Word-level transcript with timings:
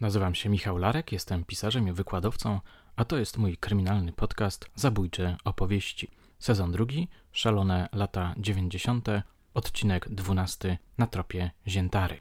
Nazywam 0.00 0.34
się 0.34 0.48
Michał 0.48 0.78
Larek, 0.78 1.12
jestem 1.12 1.44
pisarzem 1.44 1.88
i 1.88 1.92
wykładowcą, 1.92 2.60
a 2.96 3.04
to 3.04 3.18
jest 3.18 3.38
mój 3.38 3.56
kryminalny 3.56 4.12
podcast 4.12 4.70
Zabójcze 4.74 5.36
opowieści. 5.44 6.10
Sezon 6.38 6.72
drugi, 6.72 7.08
szalone 7.32 7.88
lata 7.92 8.34
90., 8.36 9.08
odcinek 9.54 10.08
12 10.08 10.78
na 10.98 11.06
tropie 11.06 11.50
Ziętary. 11.66 12.20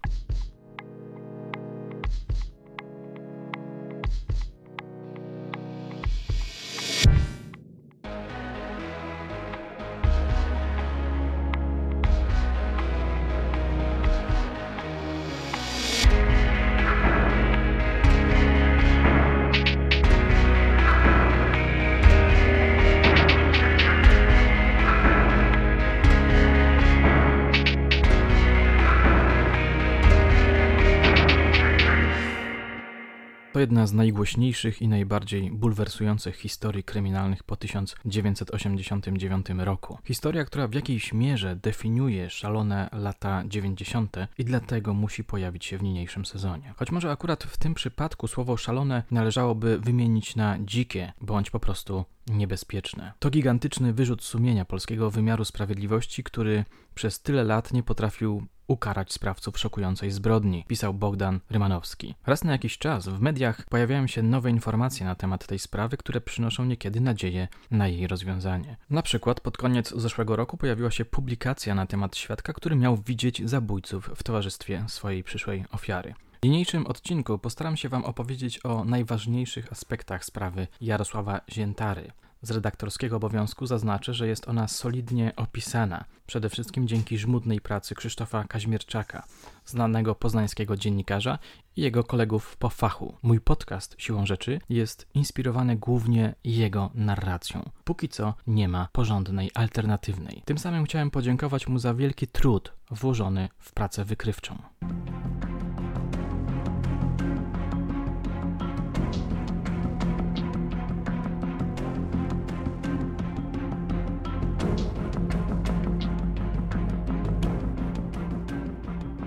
Najgłośniejszych 33.98 34.82
i 34.82 34.88
najbardziej 34.88 35.52
bulwersujących 35.52 36.36
historii 36.36 36.84
kryminalnych 36.84 37.44
po 37.44 37.56
1989 37.56 39.46
roku. 39.58 39.98
Historia, 40.04 40.46
która 40.46 40.68
w 40.68 40.74
jakiejś 40.74 41.14
mierze 41.14 41.56
definiuje 41.56 42.30
szalone 42.30 42.90
lata 42.92 43.44
90. 43.48 44.18
i 44.38 44.46
dlatego 44.46 44.94
musi 44.94 45.24
pojawić 45.24 45.66
się 45.66 45.78
w 45.78 45.84
niniejszym 45.84 46.26
sezonie. 46.26 46.74
Choć 46.78 46.92
może 46.92 47.12
akurat 47.12 47.44
w 47.44 47.58
tym 47.58 47.74
przypadku 47.74 48.28
słowo 48.28 48.58
szalone 48.58 49.04
należałoby 49.12 49.80
wymienić 49.80 50.36
na 50.36 50.58
dzikie 50.60 51.14
bądź 51.22 51.50
po 51.50 51.60
prostu 51.60 52.06
niebezpieczne. 52.28 53.14
To 53.20 53.30
gigantyczny 53.30 53.94
wyrzut 53.94 54.24
sumienia 54.24 54.66
polskiego 54.66 55.12
wymiaru 55.12 55.46
sprawiedliwości, 55.46 56.24
który 56.24 56.66
przez 56.96 57.22
tyle 57.22 57.44
lat 57.44 57.74
nie 57.74 57.84
potrafił 57.84 58.48
ukarać 58.68 59.14
sprawców 59.14 59.60
szokującej 59.60 60.12
zbrodni, 60.12 60.66
pisał 60.68 60.94
Bogdan 60.94 61.40
Rymanowski. 61.50 62.16
Raz 62.26 62.44
na 62.44 62.52
jakiś 62.52 62.78
czas 62.78 63.08
w 63.08 63.22
mediach 63.22 63.66
pojawiają 63.70 64.08
się 64.08 64.24
nowe 64.24 64.50
informacje 64.50 65.06
na 65.06 65.16
temat 65.16 65.48
tej 65.48 65.60
sprawy, 65.60 65.98
które 65.98 66.22
przynoszą 66.22 66.66
niekiedy 66.66 67.02
nadzieję 67.02 67.48
na 67.72 67.88
jej 67.88 68.08
rozwiązanie. 68.08 68.78
Na 68.90 69.02
przykład 69.02 69.42
pod 69.42 69.58
koniec 69.58 69.94
zeszłego 69.96 70.36
roku 70.36 70.58
pojawiła 70.58 70.92
się 70.92 71.06
publikacja 71.06 71.76
na 71.76 71.86
temat 71.86 72.18
świadka, 72.18 72.54
który 72.54 72.76
miał 72.76 72.98
widzieć 72.98 73.50
zabójców 73.50 74.12
w 74.16 74.24
towarzystwie 74.24 74.86
swojej 74.88 75.24
przyszłej 75.24 75.66
ofiary. 75.72 76.14
W 76.42 76.46
niniejszym 76.46 76.88
odcinku 76.88 77.40
postaram 77.40 77.78
się 77.78 77.90
Wam 77.90 78.06
opowiedzieć 78.06 78.66
o 78.66 78.86
najważniejszych 78.86 79.72
aspektach 79.72 80.26
sprawy 80.26 80.68
Jarosława 80.82 81.42
Ziętary. 81.52 82.12
Z 82.42 82.52
redaktorskiego 82.52 83.16
obowiązku 83.16 83.66
zaznaczę, 83.66 84.14
że 84.14 84.28
jest 84.28 84.48
ona 84.48 84.68
solidnie 84.68 85.36
opisana, 85.36 86.06
przede 86.28 86.50
wszystkim 86.50 86.88
dzięki 86.88 87.18
żmudnej 87.18 87.62
pracy 87.62 87.96
Krzysztofa 87.96 88.44
Kaźmierczaka, 88.44 89.24
znanego 89.66 90.16
poznańskiego 90.16 90.78
dziennikarza 90.78 91.40
i 91.76 91.82
jego 91.82 92.04
kolegów 92.04 92.58
po 92.58 92.70
fachu. 92.70 93.18
Mój 93.24 93.40
podcast 93.40 93.96
siłą 93.98 94.26
rzeczy 94.26 94.60
jest 94.70 95.08
inspirowany 95.14 95.76
głównie 95.76 96.36
jego 96.44 96.92
narracją. 96.94 97.70
Póki 97.84 98.10
co 98.10 98.34
nie 98.48 98.68
ma 98.68 98.88
porządnej 98.92 99.52
alternatywnej. 99.54 100.42
Tym 100.46 100.58
samym 100.58 100.86
chciałem 100.86 101.12
podziękować 101.12 101.68
mu 101.68 101.80
za 101.80 101.94
wielki 101.94 102.28
trud 102.28 102.74
włożony 102.92 103.50
w 103.60 103.74
pracę 103.74 104.06
wykrywczą. 104.06 104.58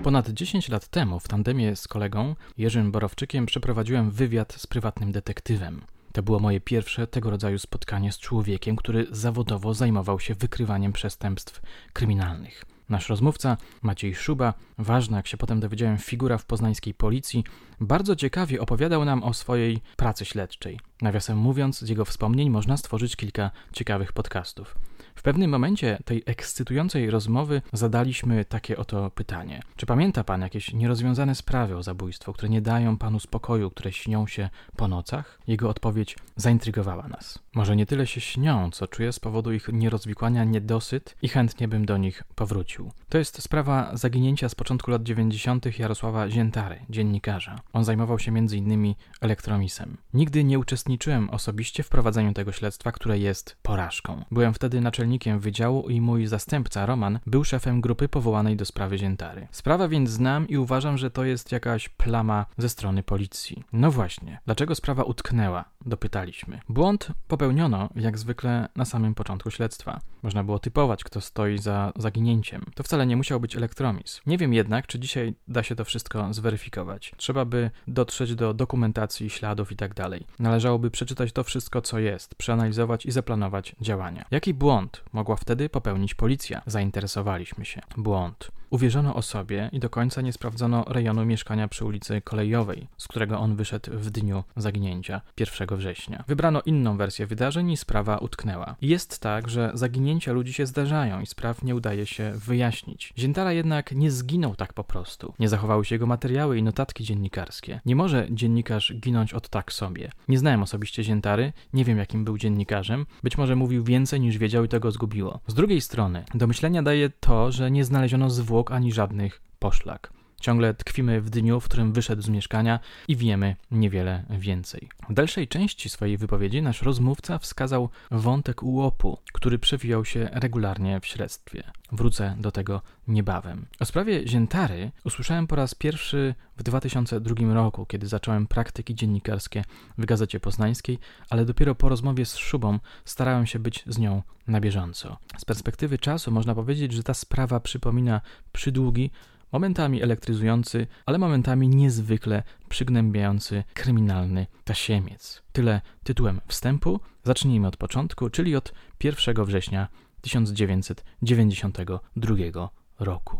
Ponad 0.03 0.29
10 0.29 0.69
lat 0.69 0.87
temu 0.87 1.19
w 1.19 1.27
tandemie 1.27 1.75
z 1.75 1.87
kolegą 1.87 2.35
Jerzym 2.57 2.91
Borowczykiem 2.91 3.45
przeprowadziłem 3.45 4.11
wywiad 4.11 4.53
z 4.53 4.67
prywatnym 4.67 5.11
detektywem. 5.11 5.81
To 6.13 6.23
było 6.23 6.39
moje 6.39 6.61
pierwsze 6.61 7.07
tego 7.07 7.29
rodzaju 7.29 7.59
spotkanie 7.59 8.11
z 8.11 8.19
człowiekiem, 8.19 8.75
który 8.75 9.07
zawodowo 9.11 9.73
zajmował 9.73 10.19
się 10.19 10.35
wykrywaniem 10.35 10.93
przestępstw 10.93 11.61
kryminalnych. 11.93 12.65
Nasz 12.89 13.09
rozmówca, 13.09 13.57
Maciej 13.81 14.15
Szuba, 14.15 14.53
ważna, 14.77 15.17
jak 15.17 15.27
się 15.27 15.37
potem 15.37 15.59
dowiedziałem, 15.59 15.97
figura 15.97 16.37
w 16.37 16.45
poznańskiej 16.45 16.93
policji, 16.93 17.43
bardzo 17.79 18.15
ciekawie 18.15 18.61
opowiadał 18.61 19.05
nam 19.05 19.23
o 19.23 19.33
swojej 19.33 19.81
pracy 19.97 20.25
śledczej. 20.25 20.79
Nawiasem 21.01 21.37
mówiąc, 21.37 21.79
z 21.79 21.89
jego 21.89 22.05
wspomnień 22.05 22.49
można 22.49 22.77
stworzyć 22.77 23.15
kilka 23.15 23.51
ciekawych 23.73 24.13
podcastów. 24.13 24.75
W 25.21 25.23
pewnym 25.23 25.51
momencie 25.51 25.97
tej 26.05 26.23
ekscytującej 26.25 27.09
rozmowy 27.09 27.61
zadaliśmy 27.73 28.45
takie 28.45 28.77
oto 28.77 29.11
pytanie: 29.11 29.61
Czy 29.75 29.85
pamięta 29.85 30.23
pan 30.23 30.41
jakieś 30.41 30.73
nierozwiązane 30.73 31.35
sprawy 31.35 31.77
o 31.77 31.83
zabójstwo, 31.83 32.33
które 32.33 32.49
nie 32.49 32.61
dają 32.61 32.97
panu 32.97 33.19
spokoju, 33.19 33.71
które 33.71 33.91
śnią 33.91 34.27
się 34.27 34.49
po 34.75 34.87
nocach? 34.87 35.39
Jego 35.47 35.69
odpowiedź 35.69 36.15
zaintrygowała 36.35 37.07
nas. 37.07 37.39
Może 37.55 37.75
nie 37.75 37.85
tyle 37.85 38.07
się 38.07 38.21
śnią, 38.21 38.71
co 38.71 38.87
czuję 38.87 39.11
z 39.13 39.19
powodu 39.19 39.53
ich 39.53 39.67
nierozwikłania 39.73 40.43
niedosyt 40.43 41.15
i 41.21 41.27
chętnie 41.27 41.67
bym 41.67 41.85
do 41.85 41.97
nich 41.97 42.23
powrócił. 42.35 42.91
To 43.09 43.17
jest 43.17 43.41
sprawa 43.41 43.91
zaginięcia 43.93 44.49
z 44.49 44.55
początku 44.55 44.91
lat 44.91 45.03
90. 45.03 45.79
Jarosława 45.79 46.29
Ziętary, 46.29 46.79
dziennikarza. 46.89 47.59
On 47.73 47.83
zajmował 47.83 48.19
się 48.19 48.31
m.in. 48.31 48.95
elektromisem. 49.21 49.97
Nigdy 50.13 50.43
nie 50.43 50.59
uczestniczyłem 50.59 51.29
osobiście 51.29 51.83
w 51.83 51.89
prowadzeniu 51.89 52.33
tego 52.33 52.51
śledztwa, 52.51 52.91
które 52.91 53.19
jest 53.19 53.57
porażką. 53.61 54.25
Byłem 54.31 54.53
wtedy 54.53 54.81
naczelnikiem 54.81 55.10
naczelnikiem 55.11 55.39
wydziału 55.39 55.89
i 55.89 56.01
mój 56.01 56.27
zastępca 56.27 56.85
Roman 56.85 57.19
był 57.25 57.43
szefem 57.43 57.81
grupy 57.81 58.07
powołanej 58.07 58.55
do 58.55 58.65
sprawy 58.65 58.97
Ziętary. 58.97 59.47
Sprawę 59.51 59.89
więc 59.89 60.09
znam 60.09 60.47
i 60.47 60.57
uważam, 60.57 60.97
że 60.97 61.11
to 61.11 61.23
jest 61.23 61.51
jakaś 61.51 61.89
plama 61.89 62.45
ze 62.57 62.69
strony 62.69 63.03
policji. 63.03 63.63
No 63.73 63.91
właśnie, 63.91 64.39
dlaczego 64.45 64.75
sprawa 64.75 65.03
utknęła? 65.03 65.65
Dopytaliśmy. 65.85 66.59
Błąd 66.69 67.07
popełniono, 67.27 67.89
jak 67.95 68.17
zwykle, 68.17 68.67
na 68.75 68.85
samym 68.85 69.15
początku 69.15 69.51
śledztwa. 69.51 69.99
Można 70.23 70.43
było 70.43 70.59
typować, 70.59 71.03
kto 71.03 71.21
stoi 71.21 71.57
za 71.57 71.93
zaginięciem. 71.95 72.65
To 72.75 72.83
wcale 72.83 73.05
nie 73.05 73.17
musiał 73.17 73.39
być 73.39 73.55
elektromizm. 73.55 74.21
Nie 74.25 74.37
wiem 74.37 74.53
jednak, 74.53 74.87
czy 74.87 74.99
dzisiaj 74.99 75.35
da 75.47 75.63
się 75.63 75.75
to 75.75 75.85
wszystko 75.85 76.33
zweryfikować. 76.33 77.11
Trzeba 77.17 77.45
by 77.45 77.71
dotrzeć 77.87 78.35
do 78.35 78.53
dokumentacji, 78.53 79.29
śladów 79.29 79.71
itd. 79.71 79.93
Tak 79.93 80.39
Należałoby 80.39 80.91
przeczytać 80.91 81.31
to 81.31 81.43
wszystko, 81.43 81.81
co 81.81 81.99
jest, 81.99 82.35
przeanalizować 82.35 83.05
i 83.05 83.11
zaplanować 83.11 83.75
działania. 83.81 84.25
Jaki 84.31 84.53
błąd 84.53 85.03
mogła 85.13 85.35
wtedy 85.35 85.69
popełnić 85.69 86.15
policja. 86.15 86.61
Zainteresowaliśmy 86.65 87.65
się. 87.65 87.81
Błąd. 87.97 88.51
Uwierzono 88.71 89.15
osobie 89.15 89.69
i 89.73 89.79
do 89.79 89.89
końca 89.89 90.21
nie 90.21 90.33
sprawdzono 90.33 90.85
rejonu 90.87 91.25
mieszkania 91.25 91.67
przy 91.67 91.85
ulicy 91.85 92.21
Kolejowej, 92.21 92.87
z 92.97 93.07
którego 93.07 93.39
on 93.39 93.55
wyszedł 93.55 93.91
w 93.93 94.09
dniu 94.09 94.43
zaginięcia 94.55 95.21
1 95.39 95.77
września. 95.77 96.23
Wybrano 96.27 96.61
inną 96.65 96.97
wersję 96.97 97.27
wydarzeń 97.27 97.71
i 97.71 97.77
sprawa 97.77 98.17
utknęła. 98.17 98.75
Jest 98.81 99.19
tak, 99.19 99.49
że 99.49 99.71
zaginięcia 99.73 100.31
ludzi 100.31 100.53
się 100.53 100.65
zdarzają 100.65 101.21
i 101.21 101.25
spraw 101.25 101.63
nie 101.63 101.75
udaje 101.75 102.05
się 102.05 102.31
wyjaśnić. 102.35 103.13
Ziętara 103.17 103.53
jednak 103.53 103.91
nie 103.91 104.11
zginął 104.11 104.55
tak 104.55 104.73
po 104.73 104.83
prostu. 104.83 105.33
Nie 105.39 105.49
zachowały 105.49 105.85
się 105.85 105.95
jego 105.95 106.05
materiały 106.05 106.57
i 106.57 106.63
notatki 106.63 107.03
dziennikarskie. 107.03 107.79
Nie 107.85 107.95
może 107.95 108.27
dziennikarz 108.29 108.93
ginąć 108.95 109.33
od 109.33 109.49
tak 109.49 109.73
sobie. 109.73 110.11
Nie 110.27 110.39
znałem 110.39 110.63
osobiście 110.63 111.03
Ziętary, 111.03 111.53
nie 111.73 111.85
wiem 111.85 111.97
jakim 111.97 112.25
był 112.25 112.37
dziennikarzem, 112.37 113.05
być 113.23 113.37
może 113.37 113.55
mówił 113.55 113.83
więcej 113.83 114.19
niż 114.19 114.37
wiedział 114.37 114.63
i 114.63 114.67
tego 114.67 114.91
zgubiło. 114.91 115.39
Z 115.47 115.53
drugiej 115.53 115.81
strony, 115.81 116.23
do 116.33 116.47
myślenia 116.47 116.83
daje 116.83 117.09
to, 117.09 117.51
że 117.51 117.71
nie 117.71 117.85
znaleziono 117.85 118.29
zwłok 118.29 118.60
ani 118.69 118.91
żadnych 118.91 119.41
poszlak. 119.59 120.20
Ciągle 120.41 120.73
tkwimy 120.73 121.21
w 121.21 121.29
dniu, 121.29 121.59
w 121.59 121.65
którym 121.65 121.93
wyszedł 121.93 122.21
z 122.21 122.29
mieszkania 122.29 122.79
i 123.07 123.15
wiemy 123.15 123.55
niewiele 123.71 124.23
więcej. 124.29 124.89
W 125.09 125.13
dalszej 125.13 125.47
części 125.47 125.89
swojej 125.89 126.17
wypowiedzi 126.17 126.61
nasz 126.61 126.81
rozmówca 126.81 127.37
wskazał 127.37 127.89
wątek 128.11 128.63
ułopu, 128.63 129.17
który 129.33 129.59
przewijał 129.59 130.05
się 130.05 130.29
regularnie 130.31 130.99
w 130.99 131.05
śledztwie. 131.05 131.63
Wrócę 131.91 132.35
do 132.39 132.51
tego 132.51 132.81
niebawem. 133.07 133.65
O 133.79 133.85
sprawie 133.85 134.27
Ziętary 134.27 134.91
usłyszałem 135.03 135.47
po 135.47 135.55
raz 135.55 135.75
pierwszy 135.75 136.35
w 136.57 136.63
2002 136.63 137.53
roku, 137.53 137.85
kiedy 137.85 138.07
zacząłem 138.07 138.47
praktyki 138.47 138.95
dziennikarskie 138.95 139.63
w 139.97 140.05
Gazecie 140.05 140.39
Poznańskiej, 140.39 140.99
ale 141.29 141.45
dopiero 141.45 141.75
po 141.75 141.89
rozmowie 141.89 142.25
z 142.25 142.37
Szubą 142.37 142.79
starałem 143.05 143.45
się 143.45 143.59
być 143.59 143.83
z 143.87 143.97
nią 143.97 144.21
na 144.47 144.61
bieżąco. 144.61 145.17
Z 145.37 145.45
perspektywy 145.45 145.97
czasu 145.97 146.31
można 146.31 146.55
powiedzieć, 146.55 146.93
że 146.93 147.03
ta 147.03 147.13
sprawa 147.13 147.59
przypomina 147.59 148.21
przydługi, 148.51 149.11
momentami 149.51 150.01
elektryzujący, 150.01 150.87
ale 151.05 151.17
momentami 151.17 151.69
niezwykle 151.69 152.43
przygnębiający 152.69 153.63
kryminalny 153.73 154.47
tasiemiec. 154.63 155.43
Tyle 155.51 155.81
tytułem 156.03 156.41
wstępu. 156.47 156.99
Zacznijmy 157.23 157.67
od 157.67 157.77
początku, 157.77 158.29
czyli 158.29 158.55
od 158.55 158.73
1 159.03 159.45
września 159.45 159.87
1992 160.21 162.69
roku. 162.99 163.37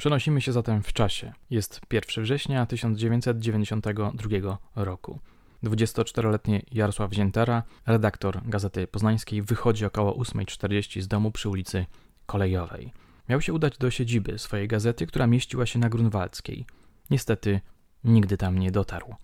Przenosimy 0.00 0.40
się 0.40 0.52
zatem 0.52 0.82
w 0.82 0.92
czasie. 0.92 1.32
Jest 1.50 1.80
1 1.92 2.24
września 2.24 2.66
1992 2.66 4.58
roku. 4.76 5.20
24-letni 5.64 6.62
Jarosław 6.72 7.12
Ziętara, 7.12 7.62
redaktor 7.86 8.40
Gazety 8.44 8.86
Poznańskiej, 8.86 9.42
wychodzi 9.42 9.84
około 9.84 10.12
8.40 10.12 11.00
z 11.00 11.08
domu 11.08 11.30
przy 11.30 11.48
ulicy 11.48 11.86
Kolejowej. 12.26 12.92
Miał 13.28 13.40
się 13.40 13.52
udać 13.52 13.78
do 13.78 13.90
siedziby 13.90 14.38
swojej 14.38 14.68
gazety, 14.68 15.06
która 15.06 15.26
mieściła 15.26 15.66
się 15.66 15.78
na 15.78 15.88
Grunwaldzkiej. 15.88 16.66
Niestety 17.10 17.60
nigdy 18.04 18.36
tam 18.36 18.58
nie 18.58 18.70
dotarł. 18.70 19.14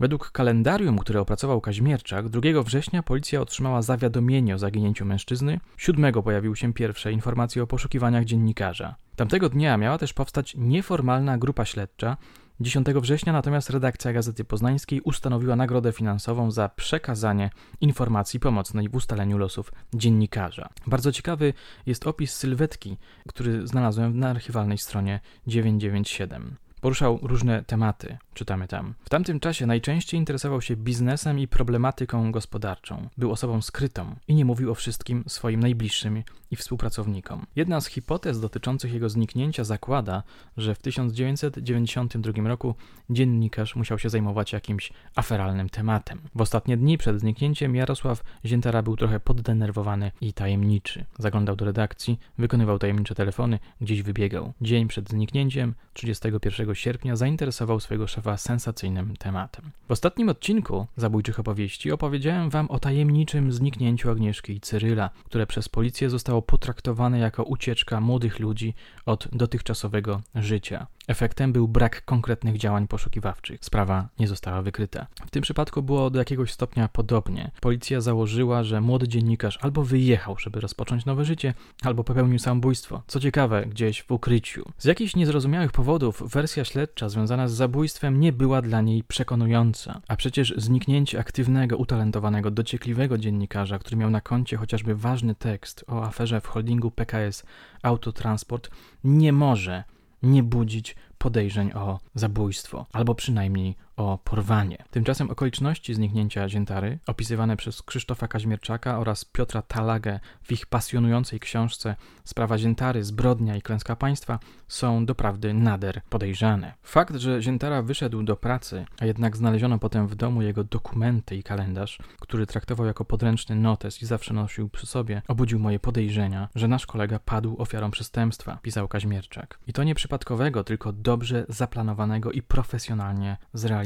Według 0.00 0.30
kalendarium, 0.30 0.98
które 0.98 1.20
opracował 1.20 1.60
Kaźmierczak, 1.60 2.28
2 2.28 2.62
września 2.62 3.02
policja 3.02 3.40
otrzymała 3.40 3.82
zawiadomienie 3.82 4.54
o 4.54 4.58
zaginięciu 4.58 5.04
mężczyzny, 5.04 5.60
7 5.76 6.12
pojawiły 6.22 6.56
się 6.56 6.72
pierwsze 6.72 7.12
informacje 7.12 7.62
o 7.62 7.66
poszukiwaniach 7.66 8.24
dziennikarza. 8.24 8.94
Tamtego 9.16 9.48
dnia 9.48 9.76
miała 9.76 9.98
też 9.98 10.12
powstać 10.12 10.54
nieformalna 10.58 11.38
grupa 11.38 11.64
śledcza, 11.64 12.16
10 12.60 12.86
września 12.86 13.32
natomiast 13.32 13.70
redakcja 13.70 14.12
Gazety 14.12 14.44
Poznańskiej 14.44 15.00
ustanowiła 15.00 15.56
nagrodę 15.56 15.92
finansową 15.92 16.50
za 16.50 16.68
przekazanie 16.68 17.50
informacji 17.80 18.40
pomocnej 18.40 18.88
w 18.88 18.94
ustaleniu 18.94 19.38
losów 19.38 19.72
dziennikarza. 19.94 20.68
Bardzo 20.86 21.12
ciekawy 21.12 21.52
jest 21.86 22.06
opis 22.06 22.34
sylwetki, 22.34 22.96
który 23.28 23.66
znalazłem 23.66 24.18
na 24.18 24.30
archiwalnej 24.30 24.78
stronie 24.78 25.20
997. 25.46 26.56
Poruszał 26.86 27.18
różne 27.22 27.64
tematy, 27.64 28.18
czytamy 28.34 28.68
tam. 28.68 28.94
W 29.04 29.08
tamtym 29.08 29.40
czasie 29.40 29.66
najczęściej 29.66 30.20
interesował 30.20 30.62
się 30.62 30.76
biznesem 30.76 31.38
i 31.38 31.48
problematyką 31.48 32.32
gospodarczą. 32.32 33.08
Był 33.18 33.32
osobą 33.32 33.62
skrytą 33.62 34.16
i 34.28 34.34
nie 34.34 34.44
mówił 34.44 34.70
o 34.70 34.74
wszystkim 34.74 35.24
swoim 35.26 35.60
najbliższym 35.60 36.22
i 36.50 36.56
współpracownikom. 36.56 37.46
Jedna 37.56 37.80
z 37.80 37.86
hipotez 37.86 38.40
dotyczących 38.40 38.92
jego 38.92 39.08
zniknięcia 39.08 39.64
zakłada, 39.64 40.22
że 40.56 40.74
w 40.74 40.78
1992 40.78 42.48
roku 42.48 42.74
dziennikarz 43.10 43.76
musiał 43.76 43.98
się 43.98 44.10
zajmować 44.10 44.52
jakimś 44.52 44.92
aferalnym 45.14 45.68
tematem. 45.68 46.20
W 46.34 46.40
ostatnie 46.40 46.76
dni 46.76 46.98
przed 46.98 47.20
zniknięciem 47.20 47.76
Jarosław 47.76 48.22
Ziętara 48.44 48.82
był 48.82 48.96
trochę 48.96 49.20
poddenerwowany 49.20 50.10
i 50.20 50.32
tajemniczy. 50.32 51.04
Zaglądał 51.18 51.56
do 51.56 51.64
redakcji, 51.64 52.18
wykonywał 52.38 52.78
tajemnicze 52.78 53.14
telefony, 53.14 53.58
gdzieś 53.80 54.02
wybiegał. 54.02 54.52
Dzień 54.60 54.88
przed 54.88 55.10
zniknięciem, 55.10 55.74
31 55.92 56.75
sierpnia, 56.76 57.16
zainteresował 57.16 57.80
swojego 57.80 58.06
szefa 58.06 58.36
sensacyjnym 58.36 59.16
tematem. 59.16 59.70
W 59.88 59.90
ostatnim 59.90 60.28
odcinku 60.28 60.86
Zabójczych 60.96 61.40
Opowieści 61.40 61.92
opowiedziałem 61.92 62.50
wam 62.50 62.70
o 62.70 62.78
tajemniczym 62.78 63.52
zniknięciu 63.52 64.10
Agnieszki 64.10 64.52
i 64.52 64.60
Cyryla, 64.60 65.10
które 65.24 65.46
przez 65.46 65.68
policję 65.68 66.10
zostało 66.10 66.42
potraktowane 66.42 67.18
jako 67.18 67.44
ucieczka 67.44 68.00
młodych 68.00 68.38
ludzi 68.38 68.74
od 69.06 69.28
dotychczasowego 69.32 70.22
życia. 70.34 70.86
Efektem 71.08 71.52
był 71.52 71.68
brak 71.68 72.04
konkretnych 72.04 72.58
działań 72.58 72.88
poszukiwawczych. 72.88 73.64
Sprawa 73.64 74.08
nie 74.18 74.28
została 74.28 74.62
wykryta. 74.62 75.06
W 75.26 75.30
tym 75.30 75.42
przypadku 75.42 75.82
było 75.82 76.10
do 76.10 76.18
jakiegoś 76.18 76.52
stopnia 76.52 76.88
podobnie. 76.88 77.50
Policja 77.60 78.00
założyła, 78.00 78.64
że 78.64 78.80
młody 78.80 79.08
dziennikarz 79.08 79.58
albo 79.62 79.82
wyjechał, 79.82 80.38
żeby 80.38 80.60
rozpocząć 80.60 81.04
nowe 81.04 81.24
życie, 81.24 81.54
albo 81.82 82.04
popełnił 82.04 82.38
samobójstwo. 82.38 83.02
Co 83.06 83.20
ciekawe, 83.20 83.66
gdzieś 83.66 84.02
w 84.02 84.12
ukryciu. 84.12 84.72
Z 84.78 84.84
jakichś 84.84 85.16
niezrozumiałych 85.16 85.72
powodów 85.72 86.22
wersja 86.30 86.64
śledcza 86.66 87.08
związana 87.08 87.48
z 87.48 87.52
zabójstwem 87.52 88.20
nie 88.20 88.32
była 88.32 88.62
dla 88.62 88.80
niej 88.80 89.04
przekonująca. 89.04 90.00
A 90.08 90.16
przecież 90.16 90.54
zniknięcie 90.56 91.18
aktywnego, 91.18 91.76
utalentowanego, 91.76 92.50
dociekliwego 92.50 93.18
dziennikarza, 93.18 93.78
który 93.78 93.96
miał 93.96 94.10
na 94.10 94.20
koncie 94.20 94.56
chociażby 94.56 94.94
ważny 94.94 95.34
tekst 95.34 95.84
o 95.88 96.04
aferze 96.04 96.40
w 96.40 96.46
holdingu 96.46 96.90
PKS 96.90 97.44
Autotransport, 97.82 98.70
nie 99.04 99.32
może 99.32 99.84
nie 100.22 100.42
budzić 100.42 100.96
podejrzeń 101.18 101.72
o 101.72 102.00
zabójstwo, 102.14 102.86
albo 102.92 103.14
przynajmniej 103.14 103.76
o 103.96 104.18
porwanie. 104.24 104.84
Tymczasem 104.90 105.30
okoliczności 105.30 105.94
zniknięcia 105.94 106.48
Ziętary, 106.48 106.98
opisywane 107.06 107.56
przez 107.56 107.82
Krzysztofa 107.82 108.28
Kaźmierczaka 108.28 108.98
oraz 108.98 109.24
Piotra 109.24 109.62
Talagę 109.62 110.20
w 110.42 110.52
ich 110.52 110.66
pasjonującej 110.66 111.40
książce 111.40 111.96
Sprawa 112.24 112.58
Ziętary, 112.58 113.04
Zbrodnia 113.04 113.56
i 113.56 113.62
Klęska 113.62 113.96
Państwa, 113.96 114.38
są 114.68 115.06
doprawdy 115.06 115.54
nader 115.54 116.00
podejrzane. 116.10 116.74
Fakt, 116.82 117.16
że 117.16 117.42
Ziętara 117.42 117.82
wyszedł 117.82 118.22
do 118.22 118.36
pracy, 118.36 118.84
a 118.98 119.06
jednak 119.06 119.36
znaleziono 119.36 119.78
potem 119.78 120.08
w 120.08 120.14
domu 120.14 120.42
jego 120.42 120.64
dokumenty 120.64 121.36
i 121.36 121.42
kalendarz, 121.42 121.98
który 122.20 122.46
traktował 122.46 122.86
jako 122.86 123.04
podręczny 123.04 123.56
notes 123.56 124.02
i 124.02 124.06
zawsze 124.06 124.34
nosił 124.34 124.68
przy 124.68 124.86
sobie, 124.86 125.22
obudził 125.28 125.58
moje 125.58 125.78
podejrzenia, 125.78 126.48
że 126.54 126.68
nasz 126.68 126.86
kolega 126.86 127.18
padł 127.18 127.56
ofiarą 127.58 127.90
przestępstwa, 127.90 128.58
pisał 128.62 128.88
Kaźmierczak. 128.88 129.58
I 129.66 129.72
to 129.72 129.84
nie 129.84 129.94
przypadkowego, 129.94 130.64
tylko 130.64 130.92
dobrze 130.92 131.46
zaplanowanego 131.48 132.32
i 132.32 132.42
profesjonalnie 132.42 133.36
zrealizowanego. 133.54 133.85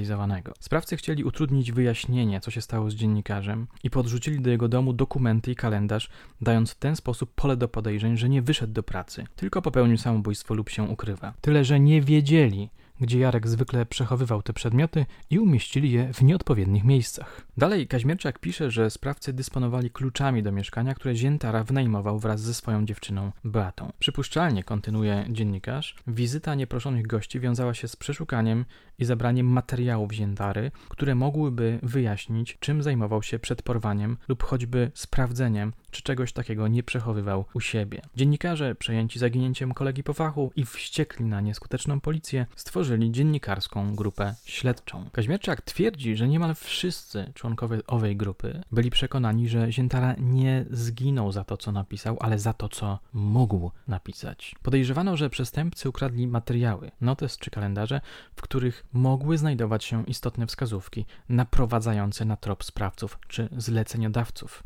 Sprawcy 0.61 0.97
chcieli 0.97 1.25
utrudnić 1.25 1.73
wyjaśnienie, 1.73 2.41
co 2.41 2.50
się 2.50 2.61
stało 2.61 2.91
z 2.91 2.94
dziennikarzem 2.94 3.67
i 3.85 3.91
podrzucili 3.91 4.41
do 4.41 4.50
jego 4.50 4.69
domu 4.69 4.93
dokumenty 4.93 5.50
i 5.50 5.56
kalendarz, 5.56 6.11
dając 6.41 6.70
w 6.70 6.75
ten 6.75 6.97
sposób 6.97 7.35
pole 7.35 7.56
do 7.56 7.69
podejrzeń, 7.69 8.17
że 8.17 8.29
nie 8.29 8.43
wyszedł 8.43 8.73
do 8.73 8.82
pracy, 8.82 9.25
tylko 9.37 9.62
popełnił 9.62 9.99
samobójstwo 9.99 10.55
lub 10.55 10.70
się 10.70 10.82
ukrywa. 10.82 11.32
Tyle, 11.41 11.64
że 11.64 11.81
nie 11.81 12.02
wiedzieli, 12.02 12.70
gdzie 13.00 13.19
Jarek 13.19 13.49
zwykle 13.49 13.87
przechowywał 13.87 14.43
te 14.43 14.52
przedmioty 14.52 15.06
i 15.31 15.38
umieścili 15.38 15.93
je 15.93 16.12
w 16.12 16.23
nieodpowiednich 16.23 16.85
miejscach. 16.85 17.47
Dalej 17.56 17.87
Kaźmierczak 17.87 18.38
pisze, 18.38 18.70
że 18.70 18.91
sprawcy 18.91 19.32
dysponowali 19.32 19.91
kluczami 19.91 20.43
do 20.43 20.52
mieszkania, 20.52 20.94
które 20.94 21.14
Ziętara 21.14 21.64
wynajmował 21.64 22.19
wraz 22.19 22.41
ze 22.41 22.55
swoją 22.55 22.87
dziewczyną 22.87 23.32
Beatą. 23.44 23.93
Przypuszczalnie, 23.99 24.64
kontynuuje 24.64 25.26
dziennikarz, 25.31 25.94
wizyta 26.06 26.55
nieproszonych 26.55 27.06
gości 27.06 27.41
wiązała 27.41 27.75
się 27.75 27.88
z 27.88 27.97
przeszukaniem 27.97 28.64
i 28.99 29.05
zabraniem 29.05 29.47
materiałów 29.47 30.12
Ziętary, 30.12 30.70
które 30.88 31.14
mogłyby 31.14 31.79
wyjaśnić, 31.82 32.56
czym 32.61 32.82
zajmował 32.82 33.23
się 33.23 33.38
przed 33.38 33.62
porwaniem 33.62 34.17
lub 34.29 34.43
choćby 34.43 34.91
sprawdzeniem, 34.94 35.73
czy 35.90 36.02
czegoś 36.02 36.32
takiego 36.32 36.69
nie 36.69 36.82
przechowywał 36.82 37.44
u 37.54 37.60
siebie. 37.60 38.02
Dziennikarze, 38.16 38.75
przejęci 38.75 39.19
zaginięciem 39.19 39.75
kolegi 39.75 40.02
po 40.02 40.12
fachu 40.12 40.52
i 40.56 40.64
wściekli 40.64 41.25
na 41.25 41.40
nieskuteczną 41.40 42.00
policję, 42.00 42.46
stworzyli 42.56 43.12
dziennikarską 43.12 43.96
grupę 43.96 44.34
śledczą. 44.44 45.10
Kaźmierczak 45.12 45.62
twierdzi, 45.62 46.16
że 46.16 46.28
niemal 46.28 46.54
wszyscy 46.54 47.32
członkowie 47.34 47.78
owej 47.87 48.16
grupy 48.16 48.62
byli 48.73 48.90
przekonani, 48.90 49.49
że 49.49 49.73
Ziętara 49.73 50.14
nie 50.18 50.64
zginął 50.70 51.32
za 51.32 51.44
to, 51.44 51.56
co 51.56 51.73
napisał, 51.73 52.16
ale 52.20 52.38
za 52.38 52.52
to, 52.52 52.68
co 52.68 52.99
mógł 53.12 53.70
napisać. 53.88 54.54
Podejrzewano, 54.62 55.16
że 55.16 55.30
przestępcy 55.30 55.88
ukradli 55.88 56.26
materiały, 56.26 56.90
notes 57.00 57.38
czy 57.38 57.50
kalendarze, 57.50 58.00
w 58.37 58.42
których 58.42 58.85
mogły 58.92 59.38
znajdować 59.38 59.85
się 59.85 60.04
istotne 60.04 60.47
wskazówki 60.47 61.06
naprowadzające 61.28 62.25
na 62.25 62.37
trop 62.37 62.64
sprawców 62.64 63.18
czy 63.28 63.49
zleceniodawców 63.56 64.62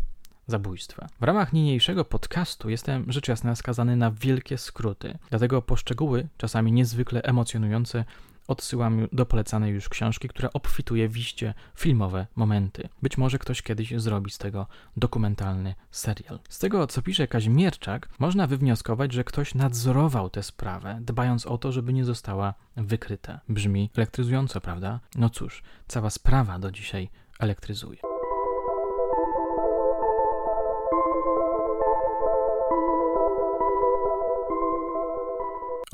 zabójstwa. 0.46 1.08
W 1.20 1.24
ramach 1.24 1.52
niniejszego 1.52 2.04
podcastu 2.04 2.70
jestem 2.70 3.12
rzecz 3.12 3.28
jasna 3.28 3.56
skazany 3.56 3.96
na 3.96 4.10
wielkie 4.10 4.58
skróty, 4.58 5.18
dlatego 5.30 5.62
poszczegóły, 5.62 6.28
czasami 6.36 6.72
niezwykle 6.72 7.22
emocjonujące, 7.22 8.04
odsyłam 8.48 9.08
do 9.12 9.26
polecanej 9.26 9.72
już 9.72 9.88
książki, 9.88 10.28
która 10.28 10.50
obfituje 10.52 11.08
w 11.08 11.18
iście 11.18 11.54
filmowe 11.74 12.26
momenty. 12.36 12.88
Być 13.02 13.18
może 13.18 13.38
ktoś 13.38 13.62
kiedyś 13.62 13.94
zrobi 13.96 14.30
z 14.30 14.38
tego 14.38 14.66
dokumentalny 14.96 15.74
serial. 15.90 16.38
Z 16.48 16.58
tego, 16.58 16.86
co 16.86 17.02
pisze 17.02 17.28
Kaźmierczak, 17.28 18.08
można 18.18 18.46
wywnioskować, 18.46 19.12
że 19.12 19.24
ktoś 19.24 19.54
nadzorował 19.54 20.30
tę 20.30 20.42
sprawę, 20.42 20.98
dbając 21.00 21.46
o 21.46 21.58
to, 21.58 21.72
żeby 21.72 21.92
nie 21.92 22.04
została 22.04 22.54
wykryta. 22.76 23.40
Brzmi 23.48 23.90
elektryzująco, 23.96 24.60
prawda? 24.60 25.00
No 25.14 25.30
cóż, 25.30 25.62
cała 25.88 26.10
sprawa 26.10 26.58
do 26.58 26.70
dzisiaj 26.70 27.08
elektryzuje. 27.38 28.13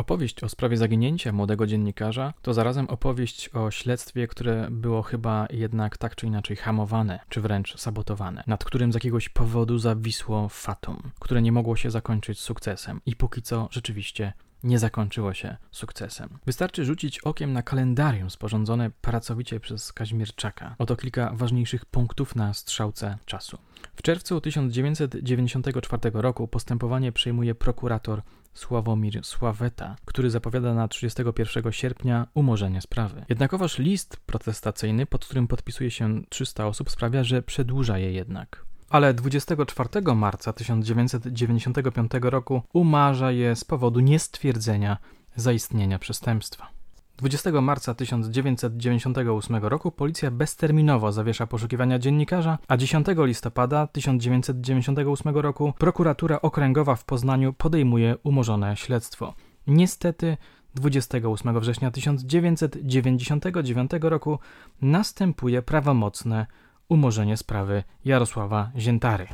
Opowieść 0.01 0.45
o 0.45 0.49
sprawie 0.49 0.77
zaginięcia 0.77 1.33
młodego 1.33 1.67
dziennikarza 1.67 2.33
to 2.43 2.55
zarazem 2.55 2.87
opowieść 2.89 3.49
o 3.49 3.71
śledztwie, 3.71 4.27
które 4.27 4.69
było 4.71 5.03
chyba 5.03 5.47
jednak 5.51 5.99
tak 5.99 6.17
czy 6.17 6.27
inaczej 6.27 6.57
hamowane, 6.57 7.21
czy 7.29 7.41
wręcz 7.41 7.77
sabotowane, 7.77 8.45
nad 8.47 8.65
którym 8.65 8.93
z 8.93 8.95
jakiegoś 8.95 9.29
powodu 9.29 9.79
zawisło 9.79 10.49
fatum, 10.49 11.11
które 11.19 11.43
nie 11.43 11.53
mogło 11.53 11.77
się 11.77 11.91
zakończyć 11.91 12.41
sukcesem 12.41 13.01
i 13.07 13.17
póki 13.17 13.43
co 13.43 13.69
rzeczywiście 13.71 14.33
nie 14.63 14.79
zakończyło 14.79 15.35
się 15.35 15.57
sukcesem. 15.71 16.39
Wystarczy 16.47 16.85
rzucić 16.85 17.19
okiem 17.19 17.53
na 17.53 17.63
kalendarium 17.63 18.31
sporządzone 18.31 18.91
pracowicie 19.01 19.61
przez 19.61 19.93
Kaźmierczaka. 19.93 20.75
Oto 20.79 20.97
kilka 20.97 21.33
ważniejszych 21.35 21.85
punktów 21.85 22.37
na 22.37 22.55
strzałce 22.55 23.19
czasu. 23.27 23.59
W 23.97 24.03
czerwcu 24.03 24.41
1994 24.41 26.11
roku 26.15 26.49
postępowanie 26.49 27.13
przejmuje 27.13 27.55
prokurator 27.55 28.23
Sławomir 28.55 29.25
Sławeta, 29.25 29.97
który 30.05 30.31
zapowiada 30.31 30.75
na 30.75 30.89
31 30.89 31.73
sierpnia 31.73 32.27
umorzenie 32.35 32.81
sprawy. 32.81 33.25
Jednakowoż 33.29 33.79
list 33.79 34.17
protestacyjny, 34.27 35.07
pod 35.07 35.25
którym 35.25 35.49
podpisuje 35.49 35.91
się 35.91 36.23
300 36.29 36.67
osób, 36.67 36.91
sprawia, 36.91 37.25
że 37.25 37.43
przedłuża 37.43 37.99
je 37.99 38.13
jednak. 38.13 38.65
Ale 38.89 39.15
24 39.15 40.15
marca 40.15 40.53
1995 40.53 42.13
roku 42.23 42.63
umarza 42.73 43.33
je 43.33 43.57
z 43.57 43.65
powodu 43.65 44.01
niestwierdzenia 44.01 44.97
zaistnienia 45.37 45.99
przestępstwa. 45.99 46.80
20 47.21 47.61
marca 47.61 47.95
1998 47.95 49.57
roku 49.57 49.91
policja 49.91 50.31
bezterminowo 50.31 51.13
zawiesza 51.13 51.47
poszukiwania 51.47 51.99
dziennikarza, 51.99 52.59
a 52.69 52.77
10 52.77 53.07
listopada 53.17 53.87
1998 53.87 55.37
roku 55.37 55.73
prokuratura 55.79 56.41
okręgowa 56.41 56.95
w 56.95 57.05
Poznaniu 57.05 57.53
podejmuje 57.53 58.17
umorzone 58.23 58.77
śledztwo. 58.77 59.35
Niestety 59.67 60.37
28 60.75 61.61
września 61.61 61.91
1999 61.91 63.91
roku 64.01 64.39
następuje 64.83 65.63
prawomocne 65.63 66.47
umorzenie 66.89 67.37
sprawy 67.37 67.83
Jarosława 68.05 68.71
Ziętary. 68.77 69.27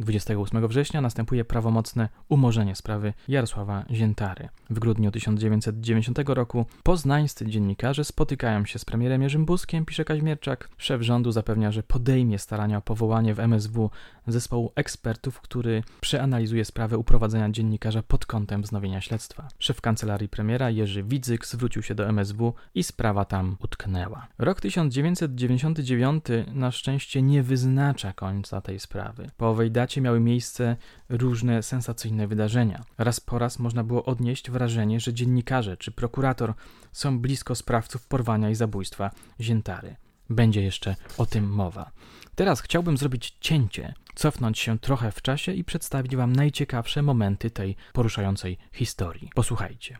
28 0.00 0.68
września 0.68 1.00
następuje 1.00 1.44
prawomocne 1.44 2.08
umorzenie 2.28 2.76
sprawy 2.76 3.12
Jarosława 3.28 3.84
Ziętary. 3.90 4.48
W 4.70 4.78
grudniu 4.78 5.10
1990 5.10 6.18
roku 6.26 6.66
poznańscy 6.82 7.46
dziennikarze 7.46 8.04
spotykają 8.04 8.64
się 8.64 8.78
z 8.78 8.84
premierem 8.84 9.22
Jerzym 9.22 9.44
Buskiem, 9.44 9.84
pisze 9.84 10.04
Kaźmierczak. 10.04 10.68
Szef 10.76 11.02
rządu 11.02 11.32
zapewnia, 11.32 11.72
że 11.72 11.82
podejmie 11.82 12.38
starania 12.38 12.78
o 12.78 12.82
powołanie 12.82 13.34
w 13.34 13.40
MSW 13.40 13.90
zespołu 14.26 14.72
ekspertów, 14.74 15.40
który 15.40 15.82
przeanalizuje 16.00 16.64
sprawę 16.64 16.98
uprowadzenia 16.98 17.50
dziennikarza 17.50 18.02
pod 18.02 18.26
kątem 18.26 18.62
wznowienia 18.62 19.00
śledztwa. 19.00 19.48
Szef 19.58 19.80
kancelarii 19.80 20.28
premiera 20.28 20.70
Jerzy 20.70 21.02
Widzyk 21.02 21.46
zwrócił 21.46 21.82
się 21.82 21.94
do 21.94 22.08
MSW 22.08 22.54
i 22.74 22.82
sprawa 22.82 23.24
tam 23.24 23.56
utknęła. 23.60 24.26
Rok 24.38 24.60
1999 24.60 26.24
na 26.54 26.70
szczęście 26.70 27.22
nie 27.22 27.42
wyznacza 27.42 28.12
końca 28.12 28.60
tej 28.60 28.80
sprawy. 28.80 29.30
Po 29.36 29.48
owej 29.50 29.70
dacie 29.86 30.00
miały 30.00 30.20
miejsce 30.20 30.76
różne 31.08 31.62
sensacyjne 31.62 32.26
wydarzenia. 32.26 32.84
Raz 32.98 33.20
po 33.20 33.38
raz 33.38 33.58
można 33.58 33.84
było 33.84 34.04
odnieść 34.04 34.50
wrażenie, 34.50 35.00
że 35.00 35.14
dziennikarze 35.14 35.76
czy 35.76 35.90
prokurator 35.90 36.54
są 36.92 37.18
blisko 37.18 37.54
sprawców 37.54 38.06
porwania 38.06 38.50
i 38.50 38.54
zabójstwa 38.54 39.10
Ziętary. 39.40 39.96
Będzie 40.30 40.62
jeszcze 40.62 40.96
o 41.18 41.26
tym 41.26 41.50
mowa. 41.50 41.90
Teraz 42.34 42.60
chciałbym 42.60 42.96
zrobić 42.96 43.36
cięcie, 43.40 43.94
cofnąć 44.14 44.58
się 44.58 44.78
trochę 44.78 45.12
w 45.12 45.22
czasie 45.22 45.52
i 45.52 45.64
przedstawić 45.64 46.16
Wam 46.16 46.36
najciekawsze 46.36 47.02
momenty 47.02 47.50
tej 47.50 47.76
poruszającej 47.92 48.58
historii. 48.72 49.30
Posłuchajcie. 49.34 49.98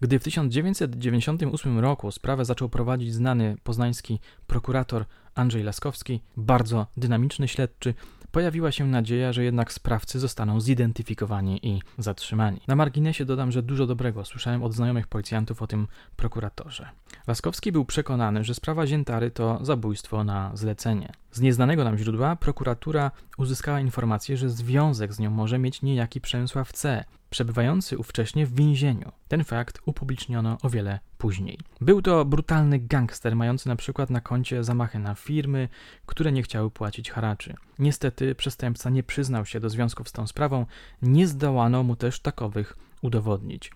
Gdy 0.00 0.18
w 0.18 0.22
1998 0.22 1.78
roku 1.78 2.10
sprawę 2.10 2.44
zaczął 2.44 2.68
prowadzić 2.68 3.14
znany 3.14 3.56
poznański 3.64 4.18
prokurator 4.46 5.04
Andrzej 5.34 5.62
Laskowski, 5.62 6.20
bardzo 6.36 6.86
dynamiczny 6.96 7.48
śledczy, 7.48 7.94
pojawiła 8.32 8.72
się 8.72 8.86
nadzieja, 8.86 9.32
że 9.32 9.44
jednak 9.44 9.72
sprawcy 9.72 10.18
zostaną 10.18 10.60
zidentyfikowani 10.60 11.66
i 11.66 11.82
zatrzymani. 11.98 12.60
Na 12.68 12.76
marginesie 12.76 13.24
dodam, 13.24 13.52
że 13.52 13.62
dużo 13.62 13.86
dobrego 13.86 14.24
słyszałem 14.24 14.62
od 14.62 14.74
znajomych 14.74 15.06
policjantów 15.06 15.62
o 15.62 15.66
tym 15.66 15.86
prokuratorze. 16.16 16.88
Laskowski 17.26 17.72
był 17.72 17.84
przekonany, 17.84 18.44
że 18.44 18.54
sprawa 18.54 18.86
Ziętary 18.86 19.30
to 19.30 19.58
zabójstwo 19.62 20.24
na 20.24 20.50
zlecenie. 20.54 21.12
Z 21.32 21.40
nieznanego 21.40 21.84
nam 21.84 21.98
źródła 21.98 22.36
prokuratura 22.36 23.10
uzyskała 23.38 23.80
informację, 23.80 24.36
że 24.36 24.50
związek 24.50 25.12
z 25.12 25.18
nią 25.18 25.30
może 25.30 25.58
mieć 25.58 25.82
niejaki 25.82 26.20
Przemysław 26.20 26.72
C., 26.72 27.04
przebywający 27.30 27.98
ówcześnie 27.98 28.46
w 28.46 28.54
więzieniu. 28.54 29.12
Ten 29.28 29.44
fakt 29.44 29.80
upubliczniono 29.86 30.58
o 30.62 30.70
wiele 30.70 31.00
później. 31.18 31.58
Był 31.80 32.02
to 32.02 32.24
brutalny 32.24 32.78
gangster, 32.78 33.36
mający 33.36 33.68
na 33.68 33.76
przykład 33.76 34.10
na 34.10 34.20
koncie 34.20 34.64
zamachy 34.64 34.98
na 34.98 35.14
firmy, 35.14 35.68
które 36.06 36.32
nie 36.32 36.42
chciały 36.42 36.70
płacić 36.70 37.10
haraczy. 37.10 37.54
Niestety 37.78 38.34
przestępca 38.34 38.90
nie 38.90 39.02
przyznał 39.02 39.46
się 39.46 39.60
do 39.60 39.70
związków 39.70 40.08
z 40.08 40.12
tą 40.12 40.26
sprawą, 40.26 40.66
nie 41.02 41.26
zdołano 41.26 41.82
mu 41.82 41.96
też 41.96 42.20
takowych 42.20 42.76
udowodnić. 43.02 43.70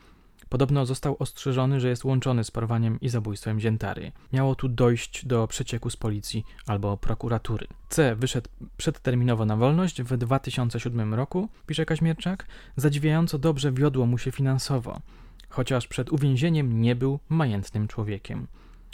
Podobno 0.54 0.86
został 0.86 1.16
ostrzeżony, 1.18 1.80
że 1.80 1.88
jest 1.88 2.04
łączony 2.04 2.44
z 2.44 2.50
porwaniem 2.50 3.00
i 3.00 3.08
zabójstwem 3.08 3.60
Ziętary. 3.60 4.12
Miało 4.32 4.54
tu 4.54 4.68
dojść 4.68 5.26
do 5.26 5.46
przecieku 5.48 5.90
z 5.90 5.96
policji 5.96 6.44
albo 6.66 6.96
prokuratury. 6.96 7.66
C 7.88 8.16
wyszedł 8.16 8.50
przedterminowo 8.76 9.44
na 9.44 9.56
wolność 9.56 10.02
w 10.02 10.16
2007 10.16 11.14
roku, 11.14 11.48
pisze 11.66 11.86
Kaźmierczak. 11.86 12.46
Zadziwiająco 12.76 13.38
dobrze 13.38 13.72
wiodło 13.72 14.06
mu 14.06 14.18
się 14.18 14.32
finansowo, 14.32 15.00
chociaż 15.48 15.88
przed 15.88 16.12
uwięzieniem 16.12 16.80
nie 16.80 16.96
był 16.96 17.18
majętnym 17.28 17.88
człowiekiem. 17.88 18.46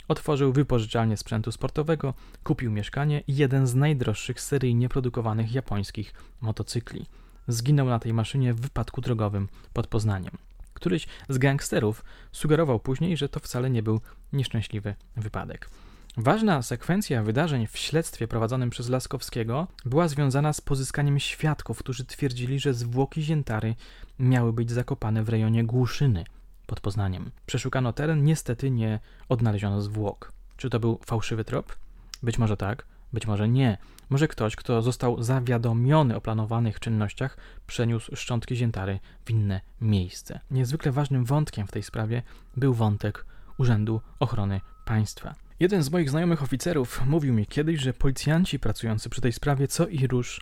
Otworzył 0.07 0.53
wypożyczalnię 0.53 1.17
sprzętu 1.17 1.51
sportowego, 1.51 2.13
kupił 2.43 2.71
mieszkanie 2.71 3.23
i 3.27 3.35
jeden 3.35 3.67
z 3.67 3.75
najdroższych 3.75 4.41
seryjnie 4.41 4.89
produkowanych 4.89 5.53
japońskich 5.53 6.13
motocykli. 6.41 7.05
Zginął 7.47 7.87
na 7.87 7.99
tej 7.99 8.13
maszynie 8.13 8.53
w 8.53 8.61
wypadku 8.61 9.01
drogowym 9.01 9.47
pod 9.73 9.87
Poznaniem. 9.87 10.37
Któryś 10.81 11.07
z 11.29 11.37
gangsterów 11.37 12.03
sugerował 12.31 12.79
później, 12.79 13.17
że 13.17 13.29
to 13.29 13.39
wcale 13.39 13.69
nie 13.69 13.83
był 13.83 14.01
nieszczęśliwy 14.33 14.95
wypadek. 15.15 15.69
Ważna 16.17 16.61
sekwencja 16.61 17.23
wydarzeń 17.23 17.67
w 17.67 17.77
śledztwie 17.77 18.27
prowadzonym 18.27 18.69
przez 18.69 18.89
Laskowskiego 18.89 19.67
była 19.85 20.07
związana 20.07 20.53
z 20.53 20.61
pozyskaniem 20.61 21.19
świadków, 21.19 21.79
którzy 21.79 22.05
twierdzili, 22.05 22.59
że 22.59 22.73
zwłoki 22.73 23.21
ziętary 23.21 23.75
miały 24.19 24.53
być 24.53 24.71
zakopane 24.71 25.23
w 25.23 25.29
rejonie 25.29 25.63
Głuszyny 25.63 26.23
pod 26.67 26.79
Poznaniem. 26.79 27.31
Przeszukano 27.45 27.93
teren, 27.93 28.23
niestety 28.23 28.71
nie 28.71 28.99
odnaleziono 29.29 29.81
zwłok. 29.81 30.31
Czy 30.57 30.69
to 30.69 30.79
był 30.79 30.99
fałszywy 31.05 31.43
trop? 31.43 31.75
Być 32.23 32.37
może 32.37 32.57
tak, 32.57 32.85
być 33.13 33.27
może 33.27 33.49
nie. 33.49 33.77
Może 34.11 34.27
ktoś, 34.27 34.55
kto 34.55 34.81
został 34.81 35.23
zawiadomiony 35.23 36.15
o 36.15 36.21
planowanych 36.21 36.79
czynnościach, 36.79 37.37
przeniósł 37.67 38.15
szczątki 38.15 38.55
ziętary 38.55 38.99
w 39.25 39.29
inne 39.29 39.61
miejsce. 39.81 40.39
Niezwykle 40.51 40.91
ważnym 40.91 41.25
wątkiem 41.25 41.67
w 41.67 41.71
tej 41.71 41.83
sprawie 41.83 42.23
był 42.57 42.73
wątek 42.73 43.25
Urzędu 43.57 44.01
Ochrony 44.19 44.61
Państwa. 44.85 45.35
Jeden 45.59 45.83
z 45.83 45.91
moich 45.91 46.09
znajomych 46.09 46.43
oficerów 46.43 47.01
mówił 47.05 47.33
mi 47.33 47.45
kiedyś, 47.45 47.79
że 47.79 47.93
policjanci 47.93 48.59
pracujący 48.59 49.09
przy 49.09 49.21
tej 49.21 49.31
sprawie 49.31 49.67
co 49.67 49.87
i 49.87 50.07
róż 50.07 50.41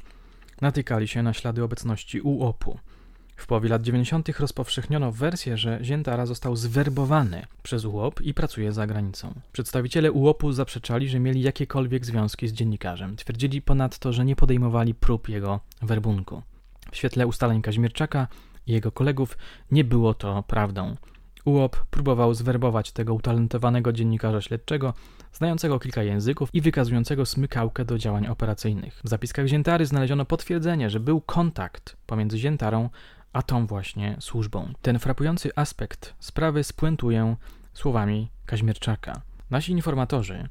natykali 0.62 1.08
się 1.08 1.24
na 1.24 1.34
ślady 1.34 1.64
obecności 1.64 2.22
UOP-u. 2.22 2.80
W 3.40 3.48
połowie 3.48 3.70
lat 3.70 3.82
90. 3.82 4.40
rozpowszechniono 4.40 5.12
wersję, 5.12 5.58
że 5.58 5.80
Ziętara 5.82 6.26
został 6.26 6.56
zwerbowany 6.56 7.46
przez 7.64 7.86
UOP 7.86 8.22
i 8.22 8.34
pracuje 8.34 8.72
za 8.72 8.88
granicą. 8.88 9.34
Przedstawiciele 9.52 10.12
UOP-u 10.12 10.52
zaprzeczali, 10.52 11.10
że 11.10 11.20
mieli 11.20 11.42
jakiekolwiek 11.42 12.06
związki 12.06 12.48
z 12.48 12.54
dziennikarzem. 12.54 13.16
Twierdzili 13.16 13.62
ponadto, 13.62 14.14
że 14.14 14.26
nie 14.26 14.36
podejmowali 14.36 14.94
prób 14.94 15.30
jego 15.30 15.60
werbunku. 15.82 16.42
W 16.92 16.98
świetle 16.98 17.28
ustaleń 17.28 17.62
Kaźmierczaka 17.62 18.28
i 18.68 18.72
jego 18.72 18.92
kolegów 18.92 19.38
nie 19.72 19.84
było 19.84 20.14
to 20.14 20.44
prawdą. 20.44 20.96
UOP 21.46 21.86
próbował 21.92 22.34
zwerbować 22.34 22.92
tego 22.92 23.14
utalentowanego 23.14 23.94
dziennikarza 23.94 24.42
śledczego, 24.42 24.94
znającego 25.34 25.80
kilka 25.80 26.04
języków 26.04 26.50
i 26.54 26.62
wykazującego 26.62 27.26
smykałkę 27.26 27.86
do 27.86 27.98
działań 27.98 28.28
operacyjnych. 28.28 29.02
W 29.04 29.10
zapiskach 29.10 29.48
Ziętary 29.48 29.86
znaleziono 29.86 30.26
potwierdzenie, 30.26 30.90
że 30.90 31.00
był 31.00 31.22
kontakt 31.22 31.98
pomiędzy 32.08 32.38
Ziętarą 32.38 32.90
a 33.34 33.42
tą 33.42 33.68
właśnie 33.68 34.18
służbą. 34.20 34.74
Ten 34.82 35.00
frapujący 35.00 35.50
aspekt 35.56 36.16
sprawy 36.20 36.64
spuentuję 36.64 37.36
słowami 37.74 38.32
Kaźmierczaka. 38.46 39.22
Nasi 39.50 39.72
informatorzy 39.72 40.50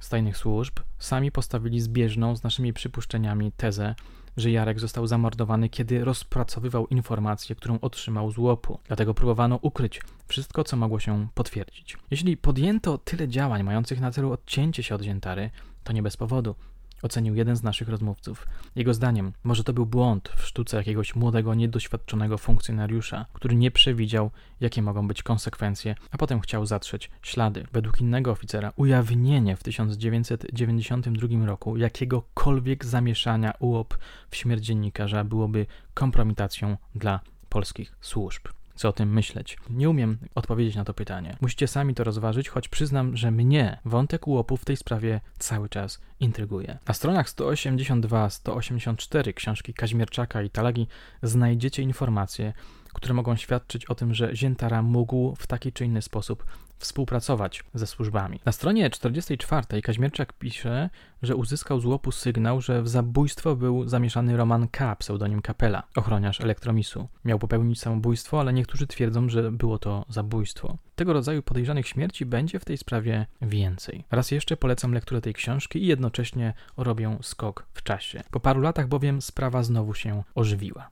z 0.00 0.08
tajnych 0.08 0.36
służb 0.36 0.80
sami 0.98 1.32
postawili 1.32 1.80
zbieżną 1.80 2.36
z 2.36 2.42
naszymi 2.42 2.72
przypuszczeniami 2.72 3.52
tezę, 3.52 3.94
że 4.36 4.50
Jarek 4.50 4.80
został 4.80 5.06
zamordowany, 5.06 5.68
kiedy 5.68 6.04
rozpracowywał 6.04 6.86
informację, 6.86 7.56
którą 7.56 7.78
otrzymał 7.80 8.30
z 8.30 8.38
łopu. 8.38 8.78
Dlatego 8.86 9.14
próbowano 9.14 9.58
ukryć 9.62 10.00
wszystko, 10.26 10.64
co 10.64 10.76
mogło 10.76 11.00
się 11.00 11.28
potwierdzić. 11.34 11.98
Jeśli 12.10 12.36
podjęto 12.36 12.98
tyle 12.98 13.28
działań 13.28 13.62
mających 13.62 14.00
na 14.00 14.10
celu 14.10 14.32
odcięcie 14.32 14.82
się 14.82 14.94
od 14.94 15.02
Ziętary, 15.02 15.50
to 15.84 15.92
nie 15.92 16.02
bez 16.02 16.16
powodu 16.16 16.54
ocenił 17.02 17.34
jeden 17.34 17.56
z 17.56 17.62
naszych 17.62 17.88
rozmówców. 17.88 18.46
Jego 18.76 18.94
zdaniem, 18.94 19.32
może 19.44 19.64
to 19.64 19.72
był 19.72 19.86
błąd 19.86 20.28
w 20.36 20.46
sztuce 20.46 20.76
jakiegoś 20.76 21.14
młodego, 21.14 21.54
niedoświadczonego 21.54 22.38
funkcjonariusza, 22.38 23.26
który 23.32 23.56
nie 23.56 23.70
przewidział, 23.70 24.30
jakie 24.60 24.82
mogą 24.82 25.08
być 25.08 25.22
konsekwencje, 25.22 25.94
a 26.10 26.18
potem 26.18 26.40
chciał 26.40 26.66
zatrzeć 26.66 27.10
ślady. 27.22 27.66
Według 27.72 28.00
innego 28.00 28.30
oficera, 28.30 28.72
ujawnienie 28.76 29.56
w 29.56 29.62
1992 29.62 31.46
roku 31.46 31.76
jakiegokolwiek 31.76 32.84
zamieszania 32.84 33.52
UOP 33.58 33.98
w 34.30 34.36
śmierć 34.36 34.64
dziennikarza 34.64 35.24
byłoby 35.24 35.66
kompromitacją 35.94 36.76
dla 36.94 37.20
polskich 37.48 37.96
służb 38.00 38.48
co 38.80 38.88
o 38.88 38.92
tym 38.92 39.12
myśleć. 39.12 39.56
Nie 39.70 39.90
umiem 39.90 40.18
odpowiedzieć 40.34 40.76
na 40.76 40.84
to 40.84 40.94
pytanie. 40.94 41.36
Musicie 41.40 41.68
sami 41.68 41.94
to 41.94 42.04
rozważyć, 42.04 42.48
choć 42.48 42.68
przyznam, 42.68 43.16
że 43.16 43.30
mnie 43.30 43.78
wątek 43.84 44.28
ułopu 44.28 44.56
w 44.56 44.64
tej 44.64 44.76
sprawie 44.76 45.20
cały 45.38 45.68
czas 45.68 46.00
intryguje. 46.20 46.78
Na 46.88 46.94
stronach 46.94 47.28
182-184 47.28 49.34
książki 49.34 49.74
Kaźmierczaka 49.74 50.42
i 50.42 50.50
Talagi 50.50 50.86
znajdziecie 51.22 51.82
informacje, 51.82 52.52
które 52.92 53.14
mogą 53.14 53.36
świadczyć 53.36 53.86
o 53.86 53.94
tym, 53.94 54.14
że 54.14 54.36
Ziętara 54.36 54.82
mógł 54.82 55.34
w 55.38 55.46
taki 55.46 55.72
czy 55.72 55.84
inny 55.84 56.02
sposób 56.02 56.44
współpracować 56.80 57.64
ze 57.74 57.86
służbami. 57.86 58.40
Na 58.44 58.52
stronie 58.52 58.90
44 58.90 59.82
Kaźmierczak 59.82 60.32
pisze, 60.32 60.90
że 61.22 61.36
uzyskał 61.36 61.80
z 61.80 61.84
łopu 61.84 62.12
sygnał, 62.12 62.60
że 62.60 62.82
w 62.82 62.88
zabójstwo 62.88 63.56
był 63.56 63.88
zamieszany 63.88 64.36
Roman 64.36 64.68
K., 64.68 64.96
pseudonim 64.96 65.42
Kapela, 65.42 65.82
ochroniarz 65.96 66.40
elektromisu. 66.40 67.08
Miał 67.24 67.38
popełnić 67.38 67.80
samobójstwo, 67.80 68.40
ale 68.40 68.52
niektórzy 68.52 68.86
twierdzą, 68.86 69.28
że 69.28 69.52
było 69.52 69.78
to 69.78 70.04
zabójstwo. 70.08 70.78
Tego 70.94 71.12
rodzaju 71.12 71.42
podejrzanych 71.42 71.88
śmierci 71.88 72.26
będzie 72.26 72.58
w 72.58 72.64
tej 72.64 72.76
sprawie 72.76 73.26
więcej. 73.42 74.04
Raz 74.10 74.30
jeszcze 74.30 74.56
polecam 74.56 74.92
lekturę 74.92 75.20
tej 75.20 75.34
książki 75.34 75.82
i 75.82 75.86
jednocześnie 75.86 76.54
robię 76.76 77.18
skok 77.22 77.66
w 77.72 77.82
czasie. 77.82 78.22
Po 78.30 78.40
paru 78.40 78.60
latach 78.60 78.88
bowiem 78.88 79.22
sprawa 79.22 79.62
znowu 79.62 79.94
się 79.94 80.22
ożywiła. 80.34 80.90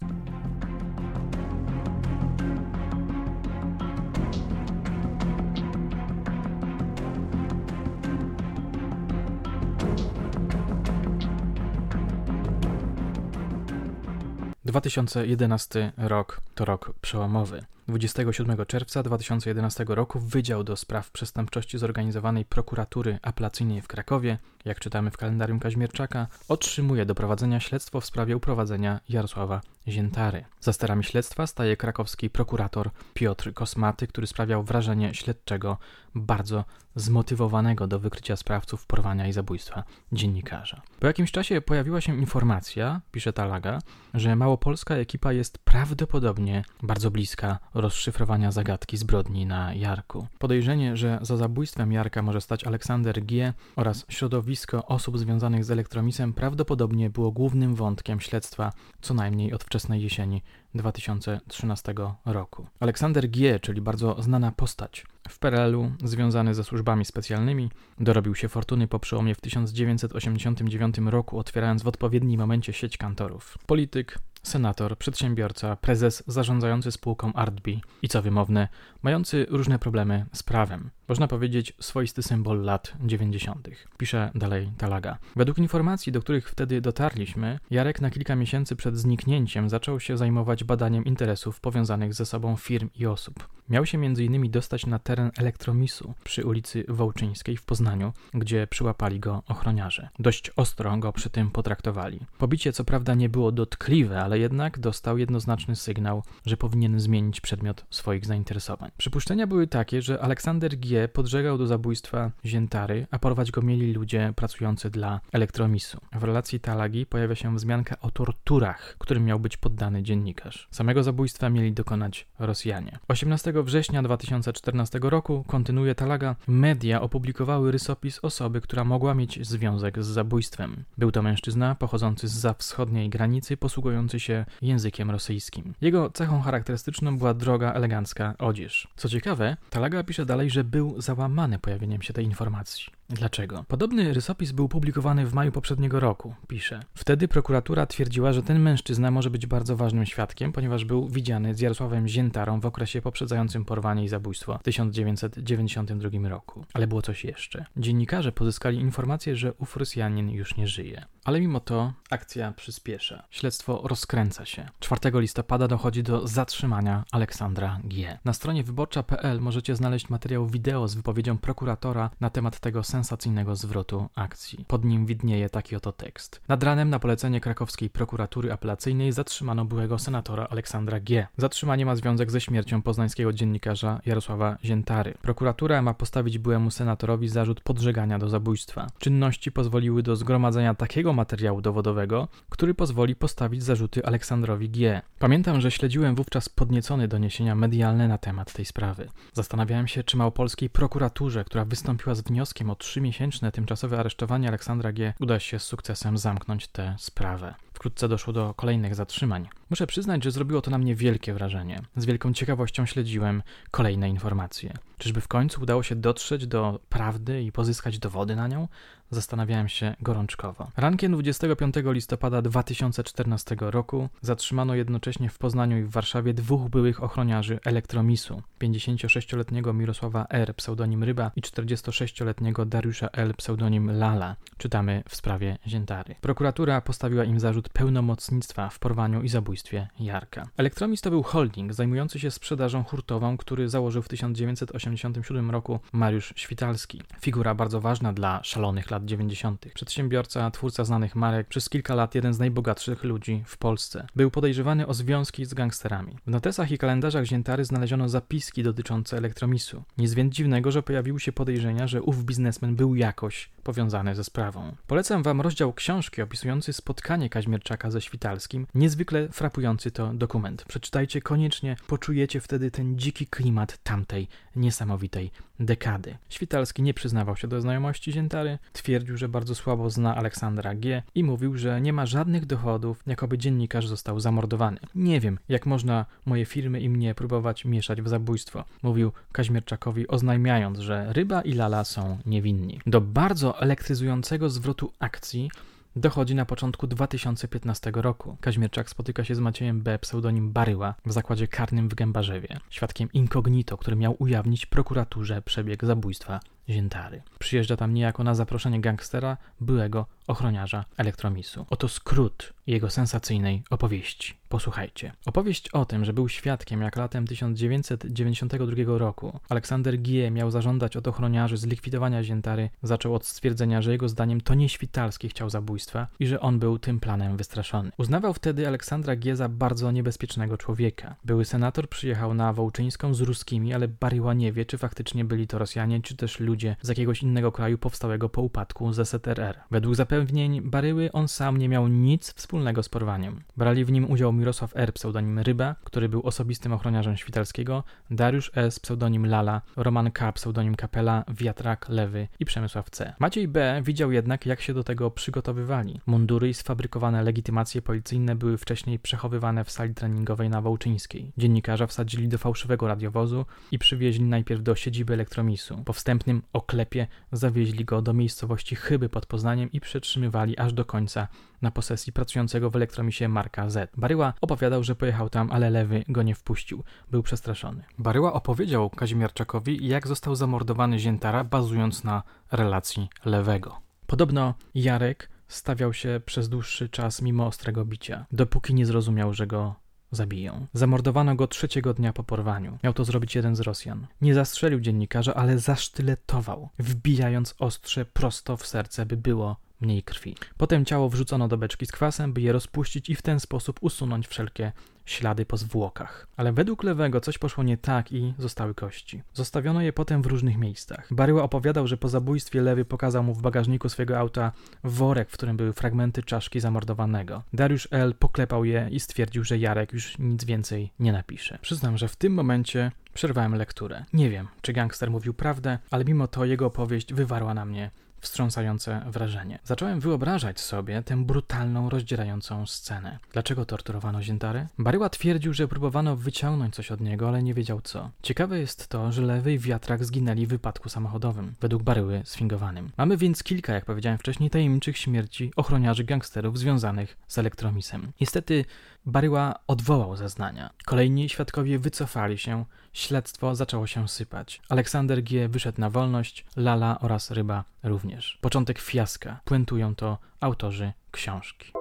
2011 14.68 15.92
rok 15.96 16.40
to 16.54 16.64
rok 16.64 16.92
przełomowy. 17.00 17.64
27 17.88 18.66
czerwca 18.66 19.02
2011 19.02 19.84
roku 19.88 20.20
Wydział 20.20 20.64
do 20.64 20.76
Spraw 20.76 21.10
Przestępczości 21.10 21.78
Zorganizowanej 21.78 22.44
Prokuratury 22.44 23.18
Apelacyjnej 23.22 23.82
w 23.82 23.88
Krakowie, 23.88 24.38
jak 24.64 24.80
czytamy 24.80 25.10
w 25.10 25.16
kalendarium 25.16 25.60
Kaźmierczaka, 25.60 26.26
otrzymuje 26.48 27.06
do 27.06 27.14
prowadzenia 27.14 27.60
śledztwo 27.60 28.00
w 28.00 28.04
sprawie 28.04 28.36
uprowadzenia 28.36 29.00
Jarosława 29.08 29.60
Ziętary. 29.88 30.44
Za 30.60 30.72
sterami 30.72 31.04
śledztwa 31.04 31.46
staje 31.46 31.76
krakowski 31.76 32.30
prokurator 32.30 32.90
Piotr 33.14 33.54
Kosmaty, 33.54 34.06
który 34.06 34.26
sprawiał 34.26 34.62
wrażenie 34.62 35.14
śledczego 35.14 35.78
bardzo 36.14 36.64
zmotywowanego 36.94 37.86
do 37.86 37.98
wykrycia 37.98 38.36
sprawców 38.36 38.86
porwania 38.86 39.28
i 39.28 39.32
zabójstwa 39.32 39.84
dziennikarza. 40.12 40.82
Po 41.00 41.06
jakimś 41.06 41.32
czasie 41.32 41.60
pojawiła 41.60 42.00
się 42.00 42.16
informacja, 42.16 43.00
pisze 43.12 43.32
Talaga, 43.32 43.78
że 44.14 44.36
małopolska 44.36 44.94
ekipa 44.94 45.32
jest 45.32 45.58
prawdopodobnie 45.58 46.64
bardzo 46.82 47.10
bliska 47.10 47.58
rozszyfrowania 47.78 48.52
zagadki 48.52 48.96
zbrodni 48.96 49.46
na 49.46 49.74
Jarku. 49.74 50.26
Podejrzenie, 50.38 50.96
że 50.96 51.18
za 51.22 51.36
zabójstwem 51.36 51.92
Jarka 51.92 52.22
może 52.22 52.40
stać 52.40 52.64
Aleksander 52.64 53.24
G. 53.24 53.52
oraz 53.76 54.04
środowisko 54.08 54.86
osób 54.86 55.18
związanych 55.18 55.64
z 55.64 55.70
elektromisem 55.70 56.32
prawdopodobnie 56.32 57.10
było 57.10 57.32
głównym 57.32 57.74
wątkiem 57.74 58.20
śledztwa 58.20 58.72
co 59.00 59.14
najmniej 59.14 59.52
od 59.52 59.64
wczesnej 59.64 60.02
jesieni 60.02 60.42
2013 60.74 61.94
roku. 62.24 62.66
Aleksander 62.80 63.30
G., 63.30 63.60
czyli 63.60 63.80
bardzo 63.80 64.22
znana 64.22 64.52
postać 64.52 65.06
w 65.28 65.38
PRL-u, 65.38 65.92
związany 66.04 66.54
ze 66.54 66.64
służbami 66.64 67.04
specjalnymi, 67.04 67.70
dorobił 68.00 68.34
się 68.34 68.48
fortuny 68.48 68.88
po 68.88 68.98
przełomie 68.98 69.34
w 69.34 69.40
1989 69.40 70.98
roku, 70.98 71.38
otwierając 71.38 71.82
w 71.82 71.88
odpowiednim 71.88 72.40
momencie 72.40 72.72
sieć 72.72 72.96
kantorów. 72.96 73.58
Polityk, 73.66 74.18
senator, 74.42 74.98
przedsiębiorca, 74.98 75.76
prezes 75.76 76.22
zarządzający 76.26 76.92
spółką 76.92 77.32
Artbi 77.32 77.82
i 78.02 78.08
co 78.08 78.22
wymowne, 78.22 78.68
mający 79.02 79.46
różne 79.50 79.78
problemy 79.78 80.26
z 80.32 80.42
prawem. 80.42 80.90
Można 81.08 81.28
powiedzieć 81.28 81.72
swoisty 81.80 82.22
symbol 82.22 82.62
lat 82.62 82.92
90. 83.00 83.68
Pisze 83.98 84.30
dalej 84.34 84.70
Talaga. 84.78 85.18
Według 85.36 85.58
informacji, 85.58 86.12
do 86.12 86.20
których 86.20 86.50
wtedy 86.50 86.80
dotarliśmy, 86.80 87.58
Jarek 87.70 88.00
na 88.00 88.10
kilka 88.10 88.36
miesięcy 88.36 88.76
przed 88.76 88.96
zniknięciem 88.96 89.70
zaczął 89.70 90.00
się 90.00 90.16
zajmować 90.16 90.64
badaniem 90.64 91.04
interesów 91.04 91.60
powiązanych 91.60 92.14
ze 92.14 92.26
sobą 92.26 92.56
firm 92.56 92.88
i 92.96 93.06
osób. 93.06 93.48
Miał 93.68 93.86
się 93.86 93.98
m.in. 93.98 94.50
dostać 94.50 94.86
na 94.86 94.98
teren 94.98 95.30
elektromisu 95.38 96.14
przy 96.24 96.46
ulicy 96.46 96.84
Wołczyńskiej 96.88 97.56
w 97.56 97.64
Poznaniu, 97.64 98.12
gdzie 98.34 98.66
przyłapali 98.66 99.20
go 99.20 99.42
ochroniarze. 99.48 100.08
Dość 100.18 100.50
ostro 100.56 100.96
go 100.96 101.12
przy 101.12 101.30
tym 101.30 101.50
potraktowali. 101.50 102.20
Pobicie 102.38 102.72
co 102.72 102.84
prawda 102.84 103.14
nie 103.14 103.28
było 103.28 103.52
dotkliwe, 103.52 104.22
ale 104.22 104.38
jednak 104.38 104.78
dostał 104.78 105.18
jednoznaczny 105.18 105.76
sygnał, 105.76 106.22
że 106.46 106.56
powinien 106.56 107.00
zmienić 107.00 107.40
przedmiot 107.40 107.86
swoich 107.90 108.26
zainteresowań. 108.26 108.90
Przypuszczenia 108.98 109.46
były 109.46 109.66
takie, 109.66 110.02
że 110.02 110.20
Aleksander 110.20 110.78
G. 110.78 110.97
podżegał 111.12 111.58
do 111.58 111.66
zabójstwa 111.66 112.30
Ziętary, 112.44 113.06
a 113.10 113.18
porwać 113.18 113.50
go 113.50 113.62
mieli 113.62 113.92
ludzie 113.92 114.32
pracujący 114.36 114.90
dla 114.90 115.20
elektromisu. 115.32 116.00
W 116.12 116.24
relacji 116.24 116.60
Talagi 116.60 117.06
pojawia 117.06 117.34
się 117.34 117.54
wzmianka 117.54 117.96
o 118.00 118.10
torturach, 118.10 118.96
którym 118.98 119.24
miał 119.24 119.40
być 119.40 119.56
poddany 119.56 120.02
dziennikarz. 120.02 120.68
Samego 120.70 121.02
zabójstwa 121.02 121.50
mieli 121.50 121.72
dokonać 121.72 122.26
Rosjanie. 122.38 122.98
18 123.08 123.52
września 123.62 124.02
2014 124.02 124.98
roku, 125.02 125.44
kontynuuje 125.46 125.94
Talaga, 125.94 126.36
media 126.46 127.00
opublikowały 127.00 127.72
rysopis 127.72 128.18
osoby, 128.22 128.60
która 128.60 128.84
mogła 128.84 129.14
mieć 129.14 129.46
związek 129.46 130.04
z 130.04 130.06
zabójstwem. 130.06 130.84
Był 130.98 131.12
to 131.12 131.22
mężczyzna 131.22 131.74
pochodzący 131.74 132.28
z 132.28 132.58
wschodniej 132.58 133.08
granicy, 133.08 133.56
posługujący 133.56 134.20
się 134.20 134.44
językiem 134.62 135.10
rosyjskim. 135.10 135.74
Jego 135.80 136.10
cechą 136.10 136.40
charakterystyczną 136.40 137.18
była 137.18 137.34
droga, 137.34 137.72
elegancka 137.72 138.34
odzież. 138.38 138.88
Co 138.96 139.08
ciekawe, 139.08 139.56
Talaga 139.70 140.04
pisze 140.04 140.26
dalej, 140.26 140.50
że 140.50 140.64
był 140.64 140.87
załamany 140.98 141.58
pojawieniem 141.58 142.02
się 142.02 142.12
tej 142.12 142.24
informacji. 142.24 142.97
Dlaczego? 143.10 143.64
Podobny 143.68 144.12
rysopis 144.12 144.52
był 144.52 144.68
publikowany 144.68 145.26
w 145.26 145.34
maju 145.34 145.52
poprzedniego 145.52 146.00
roku, 146.00 146.34
pisze. 146.48 146.80
Wtedy 146.94 147.28
prokuratura 147.28 147.86
twierdziła, 147.86 148.32
że 148.32 148.42
ten 148.42 148.60
mężczyzna 148.60 149.10
może 149.10 149.30
być 149.30 149.46
bardzo 149.46 149.76
ważnym 149.76 150.06
świadkiem, 150.06 150.52
ponieważ 150.52 150.84
był 150.84 151.08
widziany 151.08 151.54
z 151.54 151.60
Jarosławem 151.60 152.08
Ziętarą 152.08 152.60
w 152.60 152.66
okresie 152.66 153.02
poprzedzającym 153.02 153.64
porwanie 153.64 154.04
i 154.04 154.08
zabójstwo 154.08 154.58
w 154.58 154.62
1992 154.62 156.28
roku. 156.28 156.64
Ale 156.74 156.86
było 156.86 157.02
coś 157.02 157.24
jeszcze. 157.24 157.64
Dziennikarze 157.76 158.32
pozyskali 158.32 158.78
informację, 158.78 159.36
że 159.36 159.52
ów 159.52 159.76
Rosjanin 159.76 160.30
już 160.30 160.56
nie 160.56 160.68
żyje. 160.68 161.04
Ale 161.24 161.40
mimo 161.40 161.60
to 161.60 161.92
akcja 162.10 162.52
przyspiesza. 162.52 163.24
Śledztwo 163.30 163.80
rozkręca 163.84 164.44
się. 164.44 164.68
4 164.80 165.00
listopada 165.20 165.68
dochodzi 165.68 166.02
do 166.02 166.26
zatrzymania 166.26 167.04
Aleksandra 167.12 167.80
G. 167.84 168.18
Na 168.24 168.32
stronie 168.32 168.64
wyborcza.pl 168.64 169.40
możecie 169.40 169.76
znaleźć 169.76 170.10
materiał 170.10 170.46
wideo 170.46 170.88
z 170.88 170.94
wypowiedzią 170.94 171.38
prokuratora 171.38 172.10
na 172.20 172.30
temat 172.30 172.60
tego 172.60 172.84
sensacyjnego 172.98 173.56
zwrotu 173.56 174.08
akcji. 174.14 174.64
Pod 174.68 174.84
nim 174.84 175.06
widnieje 175.06 175.50
taki 175.50 175.76
oto 175.76 175.92
tekst. 175.92 176.40
Nad 176.48 176.62
ranem 176.62 176.90
na 176.90 176.98
polecenie 176.98 177.40
krakowskiej 177.40 177.90
prokuratury 177.90 178.52
apelacyjnej 178.52 179.12
zatrzymano 179.12 179.64
byłego 179.64 179.98
senatora 179.98 180.46
Aleksandra 180.50 181.00
G. 181.00 181.26
Zatrzymanie 181.36 181.86
ma 181.86 181.96
związek 181.96 182.30
ze 182.30 182.40
śmiercią 182.40 182.82
poznańskiego 182.82 183.32
dziennikarza 183.32 184.00
Jarosława 184.06 184.58
Ziętary. 184.64 185.14
Prokuratura 185.22 185.82
ma 185.82 185.94
postawić 185.94 186.38
byłemu 186.38 186.70
senatorowi 186.70 187.28
zarzut 187.28 187.60
podżegania 187.60 188.18
do 188.18 188.28
zabójstwa. 188.28 188.86
Czynności 188.98 189.52
pozwoliły 189.52 190.02
do 190.02 190.16
zgromadzenia 190.16 190.74
takiego 190.74 191.12
materiału 191.12 191.60
dowodowego, 191.60 192.28
który 192.48 192.74
pozwoli 192.74 193.16
postawić 193.16 193.62
zarzuty 193.62 194.06
Aleksandrowi 194.06 194.70
G. 194.70 195.02
Pamiętam, 195.18 195.60
że 195.60 195.70
śledziłem 195.70 196.14
wówczas 196.14 196.48
podniecony 196.48 197.08
doniesienia 197.08 197.54
medialne 197.54 198.08
na 198.08 198.18
temat 198.18 198.52
tej 198.52 198.64
sprawy. 198.64 199.08
Zastanawiałem 199.32 199.88
się, 199.88 200.04
czy 200.04 200.16
małopolskiej 200.16 200.70
prokuraturze, 200.70 201.44
która 201.44 201.64
wystąpiła 201.64 202.14
z 202.14 202.20
wnioskiem 202.20 202.70
o 202.70 202.76
trzymiesięczne 202.88 203.52
tymczasowe 203.52 203.98
aresztowanie 203.98 204.48
Aleksandra 204.48 204.92
G. 204.92 205.14
uda 205.20 205.40
się 205.40 205.58
z 205.58 205.62
sukcesem 205.62 206.18
zamknąć 206.18 206.68
tę 206.68 206.94
sprawę. 206.98 207.54
Wkrótce 207.72 208.08
doszło 208.08 208.32
do 208.32 208.54
kolejnych 208.54 208.94
zatrzymań. 208.94 209.48
Muszę 209.70 209.86
przyznać, 209.86 210.24
że 210.24 210.30
zrobiło 210.30 210.60
to 210.60 210.70
na 210.70 210.78
mnie 210.78 210.94
wielkie 210.94 211.34
wrażenie. 211.34 211.82
Z 211.96 212.04
wielką 212.04 212.32
ciekawością 212.32 212.86
śledziłem 212.86 213.42
kolejne 213.70 214.08
informacje. 214.08 214.74
Czyżby 214.98 215.20
w 215.20 215.28
końcu 215.28 215.62
udało 215.62 215.82
się 215.82 215.96
dotrzeć 215.96 216.46
do 216.46 216.80
prawdy 216.88 217.42
i 217.42 217.52
pozyskać 217.52 217.98
dowody 217.98 218.36
na 218.36 218.48
nią? 218.48 218.68
Zastanawiałem 219.10 219.68
się 219.68 219.94
gorączkowo. 220.00 220.70
Rankiem 220.76 221.12
25 221.12 221.74
listopada 221.84 222.42
2014 222.42 223.56
roku 223.60 224.08
zatrzymano 224.20 224.74
jednocześnie 224.74 225.28
w 225.28 225.38
Poznaniu 225.38 225.78
i 225.78 225.82
w 225.82 225.90
Warszawie 225.90 226.34
dwóch 226.34 226.68
byłych 226.68 227.02
ochroniarzy 227.02 227.58
Elektromisu: 227.64 228.42
56-letniego 228.60 229.72
Mirosława 229.72 230.26
R., 230.30 230.54
pseudonim 230.56 231.04
Ryba, 231.04 231.30
i 231.36 231.42
46-letniego 231.42 232.64
Dariusza 232.64 233.08
L., 233.12 233.34
pseudonim 233.34 233.90
Lala. 233.90 234.36
Czytamy 234.58 235.02
w 235.08 235.16
sprawie 235.16 235.58
Ziętary. 235.66 236.14
Prokuratura 236.20 236.80
postawiła 236.80 237.24
im 237.24 237.40
zarzut 237.40 237.68
pełnomocnictwa 237.68 238.68
w 238.68 238.78
porwaniu 238.78 239.22
i 239.22 239.28
zabójstwie 239.28 239.88
Jarka. 240.00 240.48
Elektromis 240.56 241.00
to 241.00 241.10
był 241.10 241.22
holding 241.22 241.72
zajmujący 241.72 242.20
się 242.20 242.30
sprzedażą 242.30 242.84
hurtową, 242.84 243.36
który 243.36 243.68
założył 243.68 244.02
w 244.02 244.08
1987 244.08 245.50
roku 245.50 245.80
Mariusz 245.92 246.32
Świtalski. 246.36 247.02
Figura 247.20 247.54
bardzo 247.54 247.80
ważna 247.80 248.12
dla 248.12 248.40
szalonych 248.44 248.90
lat 248.90 248.97
lat 248.98 249.04
90. 249.04 249.66
Przedsiębiorca, 249.74 250.50
twórca 250.50 250.84
znanych 250.84 251.16
marek, 251.16 251.48
przez 251.48 251.68
kilka 251.68 251.94
lat 251.94 252.14
jeden 252.14 252.34
z 252.34 252.38
najbogatszych 252.38 253.04
ludzi 253.04 253.42
w 253.46 253.58
Polsce. 253.58 254.06
Był 254.16 254.30
podejrzewany 254.30 254.86
o 254.86 254.94
związki 254.94 255.44
z 255.44 255.54
gangsterami. 255.54 256.16
W 256.26 256.30
notesach 256.30 256.70
i 256.70 256.78
kalendarzach 256.78 257.24
Ziętary 257.24 257.64
znaleziono 257.64 258.08
zapiski 258.08 258.62
dotyczące 258.62 259.16
elektromisu. 259.16 259.82
Nic 259.98 260.14
więc 260.14 260.34
dziwnego, 260.34 260.70
że 260.70 260.82
pojawiły 260.82 261.20
się 261.20 261.32
podejrzenia, 261.32 261.86
że 261.86 262.02
ów 262.02 262.24
biznesmen 262.24 262.76
był 262.76 262.94
jakoś 262.94 263.50
powiązany 263.62 264.14
ze 264.14 264.24
sprawą. 264.24 264.74
Polecam 264.86 265.22
wam 265.22 265.40
rozdział 265.40 265.72
książki 265.72 266.22
opisujący 266.22 266.72
spotkanie 266.72 267.30
Kaźmierczaka 267.30 267.90
ze 267.90 268.00
Świtalskim. 268.00 268.66
Niezwykle 268.74 269.28
frapujący 269.28 269.90
to 269.90 270.14
dokument. 270.14 270.64
Przeczytajcie 270.68 271.20
koniecznie, 271.20 271.76
poczujecie 271.86 272.40
wtedy 272.40 272.70
ten 272.70 272.98
dziki 272.98 273.26
klimat 273.26 273.78
tamtej 273.82 274.28
niesamowitej 274.56 275.30
dekady. 275.60 276.16
Świtalski 276.28 276.82
nie 276.82 276.94
przyznawał 276.94 277.36
się 277.36 277.48
do 277.48 277.60
znajomości 277.60 278.12
Ziętary, 278.12 278.58
twierdził, 278.72 279.16
że 279.16 279.28
bardzo 279.28 279.54
słabo 279.54 279.90
zna 279.90 280.16
Aleksandra 280.16 280.74
G. 280.74 281.02
i 281.14 281.24
mówił, 281.24 281.56
że 281.58 281.80
nie 281.80 281.92
ma 281.92 282.06
żadnych 282.06 282.46
dowodów, 282.46 283.02
jakoby 283.06 283.38
dziennikarz 283.38 283.86
został 283.86 284.20
zamordowany. 284.20 284.78
Nie 284.94 285.20
wiem, 285.20 285.38
jak 285.48 285.66
można 285.66 286.06
moje 286.26 286.44
firmy 286.44 286.80
i 286.80 286.88
mnie 286.88 287.14
próbować 287.14 287.64
mieszać 287.64 288.02
w 288.02 288.08
zabójstwo, 288.08 288.64
mówił 288.82 289.12
Kaźmierczakowi, 289.32 290.08
oznajmiając, 290.08 290.78
że 290.78 291.12
Ryba 291.12 291.42
i 291.42 291.52
Lala 291.52 291.84
są 291.84 292.18
niewinni. 292.26 292.80
Do 292.86 293.00
bardzo 293.00 293.60
elektryzującego 293.60 294.50
zwrotu 294.50 294.92
akcji 294.98 295.50
dochodzi 295.96 296.34
na 296.34 296.44
początku 296.44 296.86
2015 296.86 297.92
roku. 297.94 298.36
Kaźmierczak 298.40 298.90
spotyka 298.90 299.24
się 299.24 299.34
z 299.34 299.40
Maciejem 299.40 299.82
B., 299.82 299.98
pseudonim 299.98 300.52
Baryła, 300.52 300.94
w 301.06 301.12
zakładzie 301.12 301.48
karnym 301.48 301.88
w 301.88 301.94
Gębarzewie, 301.94 302.60
świadkiem 302.70 303.12
incognito, 303.12 303.76
który 303.76 303.96
miał 303.96 304.16
ujawnić 304.18 304.66
prokuraturze 304.66 305.42
przebieg 305.42 305.84
zabójstwa 305.84 306.40
Ziętary. 306.68 307.22
Przyjeżdża 307.38 307.76
tam 307.76 307.94
niejako 307.94 308.24
na 308.24 308.34
zaproszenie 308.34 308.80
gangstera, 308.80 309.36
byłego 309.60 310.06
ochroniarza 310.26 310.84
elektromisu. 310.96 311.66
Oto 311.70 311.88
skrót 311.88 312.52
jego 312.66 312.90
sensacyjnej 312.90 313.62
opowieści. 313.70 314.34
Posłuchajcie. 314.48 315.12
Opowieść 315.26 315.68
o 315.68 315.84
tym, 315.84 316.04
że 316.04 316.12
był 316.12 316.28
świadkiem, 316.28 316.82
jak 316.82 316.96
latem 316.96 317.26
1992 317.26 318.98
roku 318.98 319.40
Aleksander 319.48 320.00
G. 320.02 320.30
miał 320.30 320.50
zażądać 320.50 320.96
od 320.96 321.08
ochroniarzy 321.08 321.56
zlikwidowania 321.56 322.24
Ziętary, 322.24 322.70
zaczął 322.82 323.14
od 323.14 323.26
stwierdzenia, 323.26 323.82
że 323.82 323.92
jego 323.92 324.08
zdaniem 324.08 324.40
to 324.40 324.54
nie 324.54 324.68
Świtalski 324.68 325.28
chciał 325.28 325.50
zabójstwa 325.50 326.06
i 326.20 326.26
że 326.26 326.40
on 326.40 326.58
był 326.58 326.78
tym 326.78 327.00
planem 327.00 327.36
wystraszony. 327.36 327.90
Uznawał 327.98 328.34
wtedy 328.34 328.68
Aleksandra 328.68 329.16
G. 329.16 329.36
za 329.36 329.48
bardzo 329.48 329.90
niebezpiecznego 329.90 330.56
człowieka. 330.56 331.16
Były 331.24 331.44
senator 331.44 331.88
przyjechał 331.88 332.34
na 332.34 332.52
Wołczyńską 332.52 333.14
z 333.14 333.20
ruskimi, 333.20 333.74
ale 333.74 333.88
Baryła 333.88 334.34
nie 334.34 334.52
wie, 334.52 334.64
czy 334.64 334.78
faktycznie 334.78 335.24
byli 335.24 335.46
to 335.46 335.58
Rosjanie, 335.58 336.02
czy 336.02 336.16
też 336.16 336.40
ludzie 336.40 336.57
z 336.82 336.88
jakiegoś 336.88 337.22
innego 337.22 337.52
kraju 337.52 337.78
powstałego 337.78 338.28
po 338.28 338.42
upadku 338.42 338.92
ZSRR. 338.92 339.58
Według 339.70 339.94
zapewnień 339.94 340.60
Baryły 340.60 341.12
on 341.12 341.28
sam 341.28 341.56
nie 341.56 341.68
miał 341.68 341.88
nic 341.88 342.34
wspólnego 342.34 342.82
z 342.82 342.88
porwaniem. 342.88 343.40
Brali 343.56 343.84
w 343.84 343.92
nim 343.92 344.10
udział 344.10 344.32
Mirosław 344.32 344.76
R., 344.76 344.92
pseudonim 344.92 345.38
Ryba, 345.38 345.74
który 345.84 346.08
był 346.08 346.22
osobistym 346.22 346.72
ochroniarzem 346.72 347.16
Świtalskiego, 347.16 347.84
Dariusz 348.10 348.50
S., 348.54 348.80
pseudonim 348.80 349.26
Lala, 349.26 349.62
Roman 349.76 350.10
K., 350.10 350.32
pseudonim 350.32 350.74
Kapela, 350.74 351.24
Wiatrak, 351.28 351.88
Lewy 351.88 352.28
i 352.40 352.44
Przemysław 352.44 352.90
C. 352.90 353.14
Maciej 353.18 353.48
B. 353.48 353.82
widział 353.84 354.12
jednak, 354.12 354.46
jak 354.46 354.60
się 354.60 354.74
do 354.74 354.84
tego 354.84 355.10
przygotowywali. 355.10 356.00
Mundury 356.06 356.48
i 356.48 356.54
sfabrykowane 356.54 357.22
legitymacje 357.22 357.82
policyjne 357.82 358.36
były 358.36 358.58
wcześniej 358.58 358.98
przechowywane 358.98 359.64
w 359.64 359.70
sali 359.70 359.94
treningowej 359.94 360.48
na 360.48 360.62
Wołczyńskiej. 360.62 361.32
Dziennikarza 361.38 361.86
wsadzili 361.86 362.28
do 362.28 362.38
fałszywego 362.38 362.88
radiowozu 362.88 363.44
i 363.72 363.78
przywieźli 363.78 364.24
najpierw 364.24 364.62
do 364.62 364.74
siedziby 364.74 365.12
elektromisu. 365.12 365.82
Po 365.84 365.92
wstępnym 365.92 366.42
oklepie 366.52 367.06
zawieźli 367.32 367.84
go 367.84 368.02
do 368.02 368.12
miejscowości 368.12 368.76
Chyby 368.76 369.08
pod 369.08 369.26
Poznaniem 369.26 369.72
i 369.72 369.80
przetrzymywali 369.80 370.58
aż 370.58 370.72
do 370.72 370.84
końca 370.84 371.28
na 371.62 371.70
posesji 371.70 372.12
pracującego 372.12 372.70
w 372.70 372.76
elektromisie 372.76 373.28
Marka 373.28 373.70
Z. 373.70 373.90
Baryła 373.96 374.34
opowiadał, 374.40 374.84
że 374.84 374.94
pojechał 374.94 375.30
tam, 375.30 375.52
ale 375.52 375.70
lewy 375.70 376.04
go 376.08 376.22
nie 376.22 376.34
wpuścił. 376.34 376.84
Był 377.10 377.22
przestraszony. 377.22 377.84
Baryła 377.98 378.32
opowiedział 378.32 378.90
Kazimierczakowi, 378.90 379.86
jak 379.86 380.06
został 380.06 380.34
zamordowany 380.34 380.98
Ziętara, 380.98 381.44
bazując 381.44 382.04
na 382.04 382.22
relacji 382.52 383.08
lewego. 383.24 383.80
Podobno 384.06 384.54
Jarek 384.74 385.30
stawiał 385.48 385.92
się 385.92 386.20
przez 386.24 386.48
dłuższy 386.48 386.88
czas 386.88 387.22
mimo 387.22 387.46
ostrego 387.46 387.84
bicia, 387.84 388.26
dopóki 388.32 388.74
nie 388.74 388.86
zrozumiał, 388.86 389.34
że 389.34 389.46
go 389.46 389.74
zabiją. 390.10 390.66
Zamordowano 390.72 391.34
go 391.34 391.46
trzeciego 391.46 391.94
dnia 391.94 392.12
po 392.12 392.24
porwaniu. 392.24 392.78
Miał 392.84 392.92
to 392.92 393.04
zrobić 393.04 393.34
jeden 393.34 393.56
z 393.56 393.60
Rosjan. 393.60 394.06
Nie 394.20 394.34
zastrzelił 394.34 394.80
dziennikarza, 394.80 395.34
ale 395.34 395.58
zasztyletował, 395.58 396.68
wbijając 396.78 397.54
ostrze 397.58 398.04
prosto 398.04 398.56
w 398.56 398.66
serce, 398.66 399.06
by 399.06 399.16
było 399.16 399.56
mniej 399.80 400.02
krwi. 400.02 400.36
Potem 400.56 400.84
ciało 400.84 401.08
wrzucono 401.08 401.48
do 401.48 401.56
beczki 401.56 401.86
z 401.86 401.92
kwasem, 401.92 402.32
by 402.32 402.40
je 402.40 402.52
rozpuścić 402.52 403.10
i 403.10 403.14
w 403.14 403.22
ten 403.22 403.40
sposób 403.40 403.78
usunąć 403.80 404.28
wszelkie 404.28 404.72
ślady 405.10 405.46
po 405.46 405.56
zwłokach. 405.56 406.26
Ale 406.36 406.52
według 406.52 406.82
Lewego 406.82 407.20
coś 407.20 407.38
poszło 407.38 407.64
nie 407.64 407.76
tak 407.76 408.12
i 408.12 408.34
zostały 408.38 408.74
kości. 408.74 409.22
Zostawiono 409.34 409.80
je 409.82 409.92
potem 409.92 410.22
w 410.22 410.26
różnych 410.26 410.58
miejscach. 410.58 411.08
Baryła 411.10 411.42
opowiadał, 411.42 411.86
że 411.86 411.96
po 411.96 412.08
zabójstwie 412.08 412.60
Lewy 412.60 412.84
pokazał 412.84 413.22
mu 413.22 413.34
w 413.34 413.42
bagażniku 413.42 413.88
swojego 413.88 414.18
auta 414.18 414.52
worek, 414.84 415.30
w 415.30 415.32
którym 415.32 415.56
były 415.56 415.72
fragmenty 415.72 416.22
czaszki 416.22 416.60
zamordowanego. 416.60 417.42
Dariusz 417.52 417.88
L. 417.90 418.14
poklepał 418.14 418.64
je 418.64 418.88
i 418.90 419.00
stwierdził, 419.00 419.44
że 419.44 419.58
Jarek 419.58 419.92
już 419.92 420.18
nic 420.18 420.44
więcej 420.44 420.92
nie 420.98 421.12
napisze. 421.12 421.58
Przyznam, 421.62 421.98
że 421.98 422.08
w 422.08 422.16
tym 422.16 422.34
momencie 422.34 422.92
przerwałem 423.14 423.54
lekturę. 423.54 424.04
Nie 424.12 424.30
wiem, 424.30 424.48
czy 424.62 424.72
gangster 424.72 425.10
mówił 425.10 425.34
prawdę, 425.34 425.78
ale 425.90 426.04
mimo 426.04 426.28
to 426.28 426.44
jego 426.44 426.66
opowieść 426.66 427.14
wywarła 427.14 427.54
na 427.54 427.64
mnie 427.64 427.90
wstrząsające 428.20 429.02
wrażenie. 429.06 429.58
Zacząłem 429.64 430.00
wyobrażać 430.00 430.60
sobie 430.60 431.02
tę 431.02 431.24
brutalną, 431.24 431.90
rozdzierającą 431.90 432.66
scenę. 432.66 433.18
Dlaczego 433.32 433.64
torturowano 433.64 434.22
Ziętary? 434.22 434.66
Baryła 434.78 435.08
twierdził, 435.08 435.54
że 435.54 435.68
próbowano 435.68 436.16
wyciągnąć 436.16 436.74
coś 436.74 436.90
od 436.90 437.00
niego, 437.00 437.28
ale 437.28 437.42
nie 437.42 437.54
wiedział 437.54 437.80
co. 437.80 438.10
Ciekawe 438.22 438.58
jest 438.58 438.88
to, 438.88 439.12
że 439.12 439.22
Lewy 439.22 439.52
i 439.52 439.58
Wiatrak 439.58 440.04
zginęli 440.04 440.46
w 440.46 440.48
wypadku 440.48 440.88
samochodowym, 440.88 441.54
według 441.60 441.82
Baryły 441.82 442.22
sfingowanym. 442.24 442.90
Mamy 442.96 443.16
więc 443.16 443.42
kilka, 443.42 443.74
jak 443.74 443.84
powiedziałem 443.84 444.18
wcześniej, 444.18 444.50
tajemniczych 444.50 444.98
śmierci 444.98 445.52
ochroniarzy 445.56 446.04
gangsterów 446.04 446.58
związanych 446.58 447.16
z 447.28 447.38
elektromisem. 447.38 448.12
Niestety 448.20 448.64
Baryła 449.08 449.54
odwołał 449.66 450.16
zeznania. 450.16 450.70
Kolejni 450.86 451.28
świadkowie 451.28 451.78
wycofali 451.78 452.38
się, 452.38 452.64
śledztwo 452.92 453.54
zaczęło 453.54 453.86
się 453.86 454.08
sypać. 454.08 454.60
Aleksander 454.68 455.22
G. 455.22 455.48
wyszedł 455.48 455.80
na 455.80 455.90
wolność, 455.90 456.44
Lala 456.56 456.98
oraz 457.00 457.30
Ryba 457.30 457.64
również. 457.82 458.38
Początek 458.40 458.78
fiaska. 458.78 459.40
Puentują 459.44 459.94
to 459.94 460.18
autorzy 460.40 460.92
książki. 461.10 461.72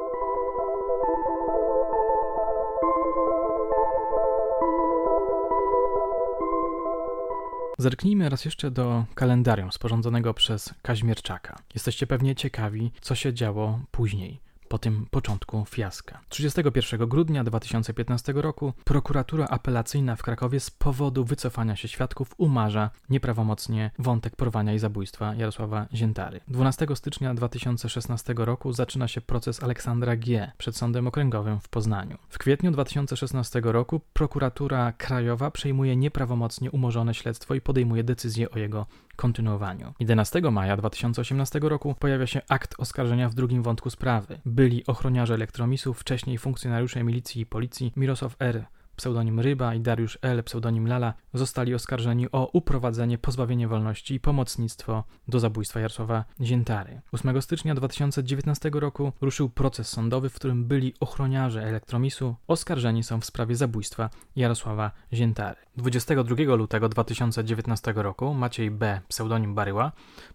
Zerknijmy 7.78 8.30
raz 8.30 8.46
jeszcze 8.46 8.72
do 8.72 9.06
kalendarium 9.16 9.72
sporządzonego 9.72 10.34
przez 10.34 10.74
Kaźmierczaka. 10.82 11.60
Jesteście 11.74 12.08
pewnie 12.08 12.36
ciekawi, 12.36 12.92
co 13.02 13.16
się 13.16 13.34
działo 13.34 13.80
później 13.92 14.47
po 14.68 14.78
tym 14.78 15.06
początku 15.12 15.66
fiaska. 15.66 16.20
31 16.30 17.08
grudnia 17.08 17.44
2015 17.44 18.34
roku 18.36 18.74
prokuratura 18.84 19.48
apelacyjna 19.48 20.16
w 20.16 20.24
Krakowie 20.24 20.60
z 20.60 20.72
powodu 20.72 21.26
wycofania 21.26 21.76
się 21.76 21.88
świadków 21.88 22.34
umarza 22.38 22.90
nieprawomocnie 23.10 23.92
wątek 24.00 24.36
porwania 24.36 24.74
i 24.74 24.80
zabójstwa 24.80 25.36
Jarosława 25.36 25.86
Ziętary. 25.94 26.40
12 26.48 26.88
stycznia 26.96 27.34
2016 27.34 28.34
roku 28.38 28.74
zaczyna 28.74 29.08
się 29.08 29.22
proces 29.22 29.64
Aleksandra 29.64 30.16
G. 30.16 30.52
przed 30.58 30.78
Sądem 30.78 31.08
Okręgowym 31.08 31.60
w 31.60 31.70
Poznaniu. 31.70 32.18
W 32.30 32.38
kwietniu 32.38 32.72
2016 32.72 33.62
roku 33.64 34.02
prokuratura 34.14 34.92
krajowa 34.92 35.52
przejmuje 35.52 35.96
nieprawomocnie 35.96 36.72
umorzone 36.72 37.14
śledztwo 37.14 37.56
i 37.56 37.62
podejmuje 37.62 38.04
decyzję 38.04 38.52
o 38.52 38.60
jego 38.60 38.86
kontynuowaniu. 39.18 39.94
11 40.00 40.42
maja 40.52 40.78
2018 40.78 41.60
roku 41.60 41.96
pojawia 42.00 42.28
się 42.28 42.42
akt 42.50 42.76
oskarżenia 42.78 43.30
w 43.30 43.34
drugim 43.34 43.64
wątku 43.64 43.90
sprawy. 43.90 44.40
Byli 44.46 44.86
ochroniarze 44.86 45.34
elektromisów, 45.34 46.00
wcześniej 46.00 46.38
funkcjonariusze 46.38 47.04
milicji 47.04 47.42
i 47.42 47.46
policji 47.46 47.94
Mirosław 47.96 48.36
R 48.40 48.66
pseudonim 48.98 49.40
Ryba 49.40 49.76
i 49.76 49.80
Dariusz 49.80 50.18
L., 50.22 50.44
pseudonim 50.44 50.88
Lala, 50.88 51.14
zostali 51.34 51.74
oskarżeni 51.74 52.32
o 52.32 52.50
uprowadzenie, 52.54 53.18
pozbawienie 53.18 53.68
wolności 53.68 54.14
i 54.14 54.20
pomocnictwo 54.20 55.04
do 55.28 55.40
zabójstwa 55.40 55.80
Jarosława 55.80 56.26
Ziętary. 56.42 57.02
8 57.12 57.42
stycznia 57.42 57.76
2019 57.76 58.72
roku 58.74 59.12
ruszył 59.22 59.50
proces 59.50 59.90
sądowy, 59.90 60.30
w 60.30 60.34
którym 60.34 60.66
byli 60.66 60.94
ochroniarze 61.00 61.64
elektromisu 61.64 62.36
oskarżeni 62.48 63.04
są 63.04 63.22
w 63.22 63.26
sprawie 63.26 63.56
zabójstwa 63.56 64.10
Jarosława 64.36 64.92
Ziętary. 65.14 65.58
22 65.78 66.56
lutego 66.56 66.90
2019 66.90 67.94
roku 67.96 68.34
Maciej 68.34 68.72
B., 68.72 69.02
pseudonim 69.08 69.56
Baryła, 69.56 69.92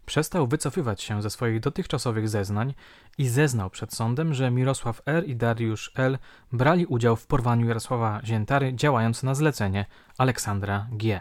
przestał 0.07 0.46
wycofywać 0.46 1.03
się 1.03 1.22
ze 1.22 1.31
swoich 1.31 1.61
dotychczasowych 1.61 2.29
zeznań 2.29 2.75
i 3.18 3.29
zeznał 3.29 3.70
przed 3.70 3.94
sądem, 3.94 4.35
że 4.35 4.51
Mirosław 4.51 5.03
R. 5.07 5.29
i 5.29 5.37
Dariusz 5.37 5.92
L. 5.94 6.18
brali 6.53 6.87
udział 6.87 7.16
w 7.16 7.27
porwaniu 7.27 7.66
Jarosława 7.68 8.20
Ziętary, 8.25 8.52
działając 8.75 9.23
na 9.23 9.35
zlecenie 9.35 9.87
Aleksandra 10.19 10.87
G. 10.93 11.21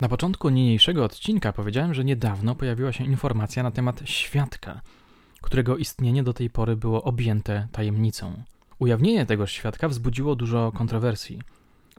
Na 0.00 0.08
początku 0.08 0.48
niniejszego 0.48 1.04
odcinka 1.04 1.52
powiedziałem, 1.52 1.94
że 1.94 2.04
niedawno 2.04 2.54
pojawiła 2.54 2.92
się 2.92 3.04
informacja 3.04 3.62
na 3.62 3.70
temat 3.70 4.00
świadka, 4.04 4.80
którego 5.40 5.76
istnienie 5.76 6.22
do 6.22 6.32
tej 6.32 6.50
pory 6.50 6.76
było 6.76 7.02
objęte 7.02 7.68
tajemnicą. 7.72 8.42
Ujawnienie 8.78 9.26
tego 9.26 9.46
świadka 9.46 9.88
wzbudziło 9.88 10.36
dużo 10.36 10.72
kontrowersji. 10.72 11.38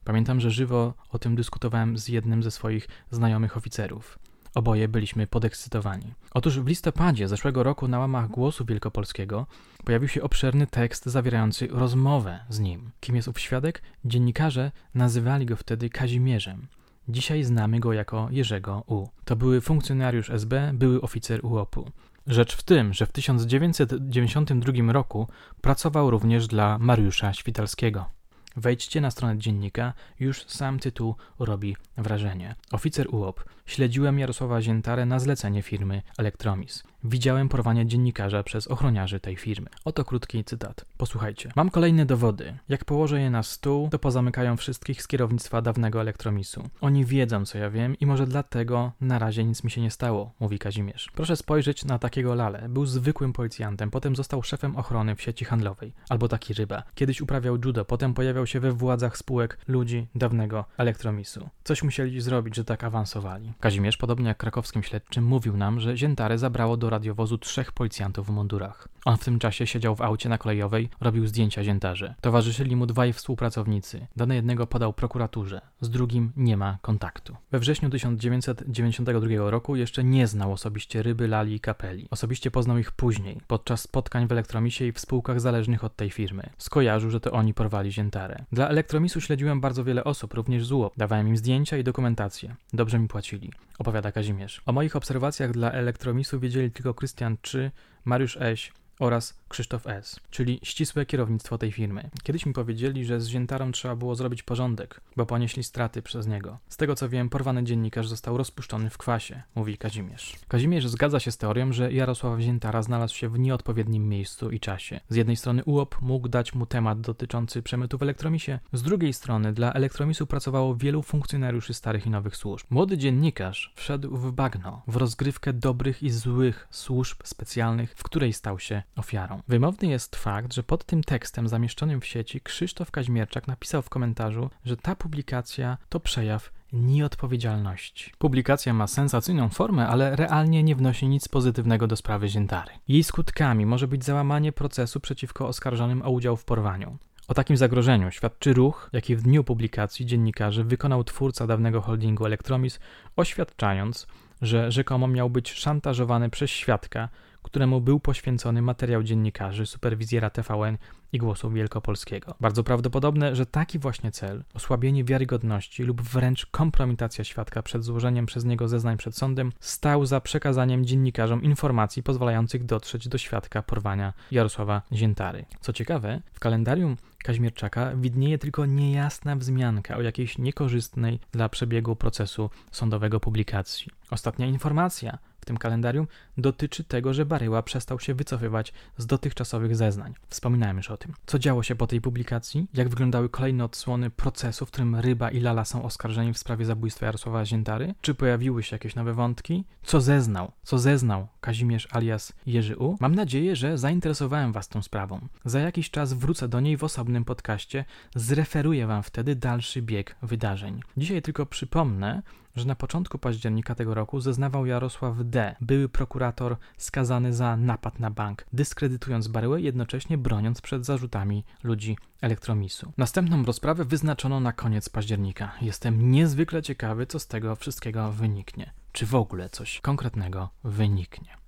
Pamiętam, 0.06 0.40
że 0.40 0.52
żywo 0.52 0.94
o 1.10 1.20
tym 1.20 1.36
dyskutowałem 1.36 1.98
z 1.98 2.08
jednym 2.08 2.44
ze 2.44 2.52
swoich 2.52 2.88
znajomych 3.12 3.58
oficerów. 3.58 4.20
Oboje 4.56 4.88
byliśmy 4.88 5.28
podekscytowani. 5.28 6.14
Otóż 6.32 6.60
w 6.60 6.68
listopadzie 6.68 7.28
zeszłego 7.28 7.64
roku 7.64 7.88
na 7.88 8.00
łamach 8.00 8.28
Głosu 8.28 8.66
Wielkopolskiego 8.66 9.48
pojawił 9.86 10.08
się 10.08 10.24
obszerny 10.24 10.68
tekst 10.68 11.06
zawierający 11.06 11.68
rozmowę 11.72 12.40
z 12.50 12.60
nim. 12.60 12.92
Kim 13.00 13.16
jest 13.16 13.28
ów 13.28 13.40
świadek? 13.40 13.82
Dziennikarze 14.06 14.72
nazywali 14.94 15.46
go 15.46 15.56
wtedy 15.56 15.90
Kazimierzem. 15.90 16.68
Dzisiaj 17.10 17.44
znamy 17.44 17.80
go 17.80 17.94
jako 17.94 18.28
Jerzego 18.32 18.84
U. 18.88 19.08
To 19.26 19.36
były 19.36 19.62
funkcjonariusz 19.62 20.30
SB, 20.30 20.72
były 20.74 21.02
oficer 21.02 21.46
UOP-u. 21.46 21.92
Rzecz 22.28 22.56
w 22.56 22.64
tym, 22.64 22.94
że 22.94 23.06
w 23.06 23.12
1992 23.12 24.94
roku 24.94 25.28
pracował 25.62 26.12
również 26.12 26.48
dla 26.48 26.78
Mariusza 26.80 27.34
Świtalskiego. 27.34 28.15
Wejdźcie 28.58 29.02
na 29.02 29.12
stronę 29.12 29.38
dziennika, 29.38 29.94
już 30.20 30.44
sam 30.48 30.80
tytuł 30.80 31.16
robi 31.40 31.76
wrażenie. 31.98 32.56
Oficer 32.72 33.16
UOP. 33.16 33.55
Śledziłem 33.66 34.20
Jarosława 34.20 34.62
Ziętarę 34.62 35.06
na 35.06 35.20
zlecenie 35.20 35.62
firmy 35.62 36.02
Elektromis. 36.18 36.84
Widziałem 37.04 37.50
porwanie 37.50 37.86
dziennikarza 37.86 38.44
przez 38.44 38.68
ochroniarzy 38.68 39.20
tej 39.20 39.36
firmy. 39.36 39.70
Oto 39.86 40.06
krótki 40.06 40.44
cytat. 40.44 40.86
Posłuchajcie. 40.98 41.52
Mam 41.56 41.70
kolejne 41.70 42.06
dowody. 42.06 42.58
Jak 42.70 42.86
położę 42.86 43.22
je 43.22 43.30
na 43.30 43.44
stół, 43.44 43.90
to 43.90 44.00
pozamykają 44.00 44.58
wszystkich 44.58 45.02
z 45.02 45.08
kierownictwa 45.08 45.62
dawnego 45.62 46.02
Elektromisu. 46.02 46.64
Oni 46.82 47.06
wiedzą, 47.06 47.46
co 47.46 47.58
ja 47.58 47.70
wiem 47.70 47.96
i 48.00 48.06
może 48.06 48.28
dlatego 48.28 48.92
na 49.02 49.20
razie 49.20 49.44
nic 49.44 49.64
mi 49.64 49.72
się 49.72 49.82
nie 49.82 49.92
stało, 49.92 50.32
mówi 50.40 50.60
Kazimierz. 50.60 51.12
Proszę 51.16 51.36
spojrzeć 51.36 51.86
na 51.86 52.00
takiego 52.00 52.36
Lale. 52.36 52.70
Był 52.70 52.86
zwykłym 52.86 53.34
policjantem, 53.34 53.92
potem 53.92 54.16
został 54.16 54.44
szefem 54.44 54.76
ochrony 54.76 55.16
w 55.16 55.22
sieci 55.22 55.46
handlowej. 55.46 55.94
Albo 56.10 56.28
taki 56.28 56.54
ryba. 56.54 56.84
Kiedyś 56.96 57.22
uprawiał 57.22 57.58
judo, 57.66 57.86
potem 57.86 58.14
pojawiał 58.14 58.48
się 58.48 58.60
we 58.60 58.72
władzach 58.72 59.18
spółek 59.18 59.58
ludzi 59.68 60.08
dawnego 60.16 60.66
Elektromisu. 60.78 61.50
Coś 61.64 61.84
musieli 61.84 62.22
zrobić, 62.22 62.56
że 62.56 62.66
tak 62.66 62.84
awansowali. 62.84 63.54
Kazimierz, 63.60 63.98
podobnie 63.98 64.28
jak 64.28 64.38
krakowskim 64.38 64.84
śledczym, 64.84 65.26
mówił 65.26 65.58
nam, 65.58 65.80
że 65.80 65.98
Ziętare 65.98 66.38
zabrało 66.38 66.78
do 66.78 66.90
radiowozu 66.90 67.38
trzech 67.38 67.72
policjantów 67.72 68.28
w 68.28 68.30
mundurach. 68.30 68.88
On 69.06 69.18
w 69.18 69.24
tym 69.24 69.40
czasie 69.40 69.68
siedział 69.68 69.96
w 69.96 70.02
aucie 70.02 70.30
na 70.30 70.38
kolejowej, 70.38 70.90
robił 71.02 71.28
zdjęcia 71.28 71.64
ziętarzy. 71.64 72.14
Towarzyszyli 72.22 72.76
mu 72.76 72.86
dwaj 72.86 73.14
współpracownicy. 73.14 74.08
Dane 74.16 74.36
jednego 74.36 74.68
podał 74.68 74.94
prokuraturze, 74.94 75.62
z 75.82 75.90
drugim 75.90 76.32
nie 76.38 76.58
ma 76.58 76.78
kontaktu. 76.82 77.36
We 77.52 77.60
wrześniu 77.60 77.90
1992 77.90 79.50
roku 79.50 79.76
jeszcze 79.76 80.04
nie 80.04 80.28
znał 80.28 80.52
osobiście 80.52 81.04
Ryby, 81.04 81.28
Lali 81.28 81.56
i 81.56 81.60
Kapeli. 81.60 82.08
Osobiście 82.12 82.52
poznał 82.52 82.78
ich 82.78 82.92
później, 82.92 83.42
podczas 83.48 83.82
spotkań 83.82 84.28
w 84.28 84.32
Elektromisie 84.32 84.86
i 84.86 84.92
w 84.92 85.00
spółkach 85.00 85.42
zależnych 85.42 85.84
od 85.84 85.96
tej 85.96 86.10
firmy. 86.10 86.50
Skojarzył, 86.58 87.10
że 87.10 87.20
to 87.20 87.32
oni 87.32 87.54
porwali 87.54 87.92
ziętarę. 87.92 88.46
Dla 88.52 88.68
Elektromisu 88.68 89.22
śledziłem 89.22 89.62
bardzo 89.62 89.84
wiele 89.84 90.04
osób, 90.04 90.34
również 90.34 90.66
z 90.66 90.72
UOP. 90.72 90.94
Dawałem 90.98 91.28
im 91.28 91.38
zdjęcia 91.38 91.78
i 91.78 91.84
dokumentację. 91.84 92.56
Dobrze 92.74 93.00
mi 93.00 93.08
płacili, 93.08 93.45
opowiada 93.80 94.12
Kazimierz. 94.12 94.62
O 94.66 94.72
moich 94.72 94.96
obserwacjach 94.96 95.52
dla 95.52 95.72
Elektromisu 95.72 96.40
wiedzieli 96.40 96.72
tylko 96.72 96.94
Krystian 96.94 97.38
3, 97.42 97.72
Mariusz 98.06 98.38
Eś, 98.38 98.74
oraz 99.00 99.34
Krzysztof 99.50 99.88
S., 99.88 100.20
czyli 100.30 100.60
ścisłe 100.64 101.06
kierownictwo 101.06 101.58
tej 101.58 101.72
firmy. 101.72 102.10
Kiedyś 102.24 102.46
mi 102.46 102.54
powiedzieli, 102.54 103.06
że 103.06 103.22
z 103.22 103.28
Ziętarą 103.28 103.72
trzeba 103.72 103.96
było 103.96 104.16
zrobić 104.16 104.44
porządek, 104.44 105.02
bo 105.16 105.26
ponieśli 105.26 105.64
straty 105.64 106.02
przez 106.02 106.28
niego. 106.28 106.60
Z 106.70 106.78
tego 106.78 106.96
co 106.96 107.10
wiem, 107.10 107.30
porwany 107.30 107.64
dziennikarz 107.64 108.08
został 108.08 108.38
rozpuszczony 108.38 108.90
w 108.90 108.98
kwasie, 108.98 109.44
mówi 109.56 109.78
Kazimierz. 109.78 110.36
Kazimierz 110.48 110.88
zgadza 110.88 111.20
się 111.20 111.32
z 111.32 111.38
teorią, 111.38 111.74
że 111.74 111.94
Jarosław 111.94 112.40
Ziętara 112.40 112.82
znalazł 112.82 113.16
się 113.16 113.30
w 113.30 113.40
nieodpowiednim 113.40 114.10
miejscu 114.10 114.52
i 114.52 114.60
czasie. 114.60 115.00
Z 115.10 115.16
jednej 115.16 115.36
strony 115.36 115.64
UOP 115.64 116.02
mógł 116.02 116.28
dać 116.28 116.54
mu 116.54 116.66
temat 116.66 117.02
dotyczący 117.02 117.62
przemytu 117.62 117.98
w 117.98 118.04
Elektromisie, 118.04 118.60
z 118.74 118.84
drugiej 118.84 119.14
strony 119.14 119.54
dla 119.54 119.74
Elektromisu 119.74 120.28
pracowało 120.28 120.76
wielu 120.76 121.02
funkcjonariuszy 121.02 121.74
starych 121.74 122.06
i 122.06 122.10
nowych 122.10 122.36
służb. 122.36 122.68
Młody 122.70 122.98
dziennikarz 122.98 123.74
wszedł 123.76 124.18
w 124.18 124.32
bagno, 124.32 124.82
w 124.88 124.96
rozgrywkę 124.96 125.54
dobrych 125.54 126.04
i 126.04 126.10
złych 126.10 126.68
służb 126.72 127.18
specjalnych, 127.24 127.94
w 127.96 128.04
której 128.04 128.34
stał 128.34 128.60
się 128.60 128.84
ofiarą. 128.96 129.42
Wymowny 129.48 129.88
jest 129.88 130.16
fakt, 130.16 130.54
że 130.54 130.64
pod 130.64 130.86
tym 130.86 131.04
tekstem 131.04 131.48
zamieszczonym 131.48 132.02
w 132.02 132.06
sieci 132.06 132.42
Krzysztof 132.42 132.92
Kaźmierczak 132.92 133.48
napisał 133.48 133.82
w 133.82 133.90
komentarzu, 133.90 134.50
że 134.66 134.78
ta 134.78 134.96
publikacja 134.96 135.78
to 135.90 136.00
przejaw 136.00 136.52
nieodpowiedzialności. 136.74 138.12
Publikacja 138.18 138.74
ma 138.74 138.88
sensacyjną 138.88 139.50
formę, 139.50 139.88
ale 139.88 140.16
realnie 140.16 140.64
nie 140.64 140.76
wnosi 140.76 141.08
nic 141.08 141.28
pozytywnego 141.28 141.88
do 141.88 141.96
sprawy 141.96 142.28
Ziętary. 142.28 142.72
Jej 142.88 143.04
skutkami 143.04 143.66
może 143.66 143.88
być 143.88 144.04
załamanie 144.04 144.52
procesu 144.52 145.00
przeciwko 145.00 145.48
oskarżonym 145.48 146.02
o 146.02 146.10
udział 146.10 146.38
w 146.38 146.46
porwaniu. 146.46 146.98
O 147.28 147.34
takim 147.34 147.58
zagrożeniu 147.58 148.12
świadczy 148.12 148.54
ruch, 148.54 148.90
jaki 148.94 149.16
w 149.16 149.22
dniu 149.22 149.44
publikacji 149.44 150.06
dziennikarzy 150.06 150.64
wykonał 150.64 151.04
twórca 151.04 151.48
dawnego 151.48 151.82
holdingu 151.82 152.26
Elektromis, 152.26 152.80
oświadczając, 153.16 154.08
że 154.42 154.72
rzekomo 154.72 155.08
miał 155.08 155.30
być 155.30 155.54
szantażowany 155.54 156.30
przez 156.30 156.50
świadka, 156.50 157.10
któremu 157.46 157.82
był 157.82 158.00
poświęcony 158.00 158.62
materiał 158.62 159.04
dziennikarzy, 159.04 159.66
superwizjera 159.66 160.30
TVN 160.30 160.78
i 161.14 161.18
Głosu 161.18 161.50
Wielkopolskiego. 161.50 162.36
Bardzo 162.40 162.64
prawdopodobne, 162.64 163.36
że 163.36 163.46
taki 163.46 163.80
właśnie 163.80 164.12
cel, 164.12 164.44
osłabienie 164.54 165.04
wiarygodności 165.04 165.84
lub 165.84 166.02
wręcz 166.02 166.46
kompromitacja 166.46 167.24
świadka 167.24 167.64
przed 167.64 167.84
złożeniem 167.84 168.26
przez 168.26 168.46
niego 168.46 168.68
zeznań 168.68 168.98
przed 168.98 169.18
sądem, 169.18 169.52
stał 169.60 170.06
za 170.06 170.22
przekazaniem 170.22 170.86
dziennikarzom 170.86 171.44
informacji 171.44 172.04
pozwalających 172.04 172.66
dotrzeć 172.66 173.08
do 173.08 173.18
świadka 173.18 173.62
porwania 173.62 174.14
Jarosława 174.32 174.82
Ziętary. 174.94 175.46
Co 175.62 175.74
ciekawe, 175.74 176.22
w 176.34 176.40
kalendarium 176.40 176.98
Kaźmierczaka 177.26 177.96
widnieje 177.96 178.38
tylko 178.38 178.66
niejasna 178.66 179.36
wzmianka 179.36 179.98
o 179.98 180.02
jakiejś 180.02 180.38
niekorzystnej 180.38 181.20
dla 181.32 181.50
przebiegu 181.50 181.96
procesu 181.96 182.50
sądowego 182.72 183.20
publikacji. 183.20 183.92
Ostatnia 184.12 184.46
informacja 184.46 185.18
w 185.46 185.48
tym 185.48 185.58
kalendarium 185.58 186.08
dotyczy 186.38 186.84
tego, 186.84 187.14
że 187.14 187.26
Baryła 187.26 187.64
przestał 187.64 188.00
się 188.00 188.14
wycofywać 188.14 188.74
z 188.98 189.06
dotychczasowych 189.06 189.76
zeznań. 189.76 190.14
Wspominałem 190.30 190.78
już 190.78 190.92
o 190.92 190.98
tym. 190.98 191.14
Co 191.26 191.40
działo 191.40 191.64
się 191.64 191.76
po 191.76 191.88
tej 191.88 192.02
publikacji? 192.02 192.68
Jak 192.74 192.90
wyglądały 192.90 193.30
kolejne 193.30 193.66
odsłony 193.66 194.10
procesu, 194.10 194.66
w 194.66 194.72
którym 194.72 194.96
Ryba 194.96 195.32
i 195.32 195.40
Lala 195.40 195.66
są 195.66 195.84
oskarżeni 195.84 196.34
w 196.34 196.38
sprawie 196.38 196.66
zabójstwa 196.66 197.06
Jarosława 197.06 197.46
Ziętary? 197.46 197.94
Czy 198.02 198.14
pojawiły 198.16 198.64
się 198.64 198.76
jakieś 198.76 198.96
nowe 198.96 199.14
wątki? 199.14 199.64
Co 199.84 200.02
zeznał? 200.02 200.52
Co 200.64 200.80
zeznał 200.80 201.28
Kazimierz 201.42 201.88
alias 201.92 202.34
Jerzy 202.46 202.78
U? 202.78 202.98
Mam 203.00 203.16
nadzieję, 203.16 203.56
że 203.56 203.78
zainteresowałem 203.78 204.52
Was 204.52 204.68
tą 204.68 204.82
sprawą. 204.82 205.28
Za 205.46 205.60
jakiś 205.60 205.90
czas 205.90 206.14
wrócę 206.14 206.48
do 206.48 206.60
niej 206.60 206.78
w 206.78 206.84
osobnym 206.84 207.26
podcaście, 207.26 207.86
zreferuję 208.16 208.88
Wam 208.88 209.04
wtedy 209.04 209.36
dalszy 209.36 209.82
bieg 209.82 210.16
wydarzeń. 210.22 210.80
Dzisiaj 210.98 211.22
tylko 211.22 211.46
przypomnę, 211.46 212.22
że 212.56 212.66
na 212.66 212.76
początku 212.76 213.18
października 213.18 213.76
tego 213.76 213.94
roku 213.94 214.20
zeznawał 214.20 214.66
Jarosław 214.66 215.16
D., 215.24 215.56
były 215.62 215.90
prokurator 215.90 216.58
skazany 216.78 217.34
za 217.34 217.58
napad 217.58 218.00
na 218.00 218.12
bank, 218.12 218.46
dyskredytując 218.54 219.28
Baryłę, 219.28 219.62
jednocześnie 219.62 220.18
broniąc 220.18 220.62
przed 220.62 220.86
zarzutami 220.86 221.44
ludzi 221.64 221.98
Elektromisu. 222.22 222.92
Następną 222.98 223.44
rozprawę 223.44 223.86
wyznaczono 223.86 224.40
na 224.40 224.54
koniec 224.54 224.90
października. 224.90 225.52
Jestem 225.62 226.12
niezwykle 226.12 226.64
ciekawy, 226.64 227.08
co 227.08 227.20
z 227.20 227.28
tego 227.28 227.56
wszystkiego 227.56 228.12
wyniknie. 228.12 228.74
Czy 228.92 229.06
w 229.06 229.16
ogóle 229.16 229.50
coś 229.50 229.82
konkretnego 229.82 230.50
wyniknie. 230.64 231.45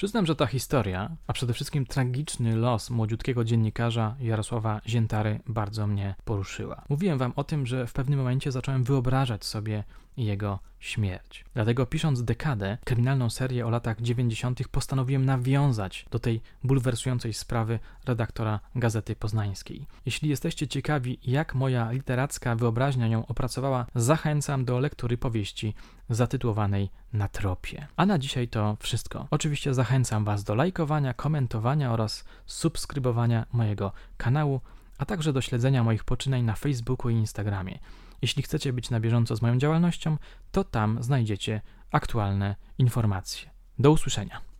Przyznam, 0.00 0.26
że 0.26 0.36
ta 0.36 0.46
historia, 0.46 1.16
a 1.26 1.32
przede 1.32 1.52
wszystkim 1.52 1.86
tragiczny 1.86 2.56
los 2.56 2.90
młodziutkiego 2.90 3.44
dziennikarza 3.44 4.16
Jarosława 4.20 4.80
Ziętary 4.86 5.40
bardzo 5.46 5.86
mnie 5.86 6.14
poruszyła. 6.24 6.84
Mówiłem 6.88 7.18
wam 7.18 7.32
o 7.36 7.44
tym, 7.44 7.66
że 7.66 7.86
w 7.86 7.92
pewnym 7.92 8.18
momencie 8.18 8.52
zacząłem 8.52 8.84
wyobrażać 8.84 9.44
sobie 9.44 9.84
jego 10.16 10.58
śmierć. 10.80 11.44
Dlatego 11.54 11.86
pisząc 11.86 12.24
dekadę, 12.24 12.78
kryminalną 12.84 13.30
serię 13.30 13.66
o 13.66 13.70
latach 13.70 14.00
90., 14.00 14.68
postanowiłem 14.68 15.24
nawiązać 15.24 16.06
do 16.10 16.18
tej 16.18 16.40
bulwersującej 16.64 17.32
sprawy 17.32 17.78
redaktora 18.06 18.60
Gazety 18.74 19.16
Poznańskiej. 19.16 19.86
Jeśli 20.06 20.28
jesteście 20.28 20.68
ciekawi, 20.68 21.18
jak 21.24 21.54
moja 21.54 21.90
literacka 21.90 22.56
wyobraźnia 22.56 23.06
ją 23.06 23.26
opracowała, 23.26 23.86
zachęcam 23.94 24.64
do 24.64 24.78
lektury 24.78 25.18
powieści 25.18 25.74
zatytułowanej 26.10 26.90
Na 27.12 27.28
tropie. 27.28 27.86
A 27.96 28.06
na 28.06 28.18
dzisiaj 28.18 28.48
to 28.48 28.76
wszystko. 28.80 29.26
Oczywiście 29.30 29.74
zachęcam 29.74 30.24
Was 30.24 30.44
do 30.44 30.54
lajkowania, 30.54 31.14
komentowania 31.14 31.92
oraz 31.92 32.24
subskrybowania 32.46 33.46
mojego 33.52 33.92
kanału, 34.16 34.60
a 34.98 35.04
także 35.04 35.32
do 35.32 35.40
śledzenia 35.40 35.84
moich 35.84 36.04
poczynań 36.04 36.42
na 36.42 36.54
Facebooku 36.54 37.10
i 37.10 37.14
Instagramie. 37.14 37.78
Jeśli 38.22 38.42
chcecie 38.42 38.72
być 38.72 38.90
na 38.90 39.00
bieżąco 39.00 39.36
z 39.36 39.42
moją 39.42 39.58
działalnością, 39.58 40.16
to 40.52 40.64
tam 40.64 41.02
znajdziecie 41.02 41.60
aktualne 41.92 42.56
informacje. 42.78 43.50
Do 43.78 43.90
usłyszenia. 43.90 44.40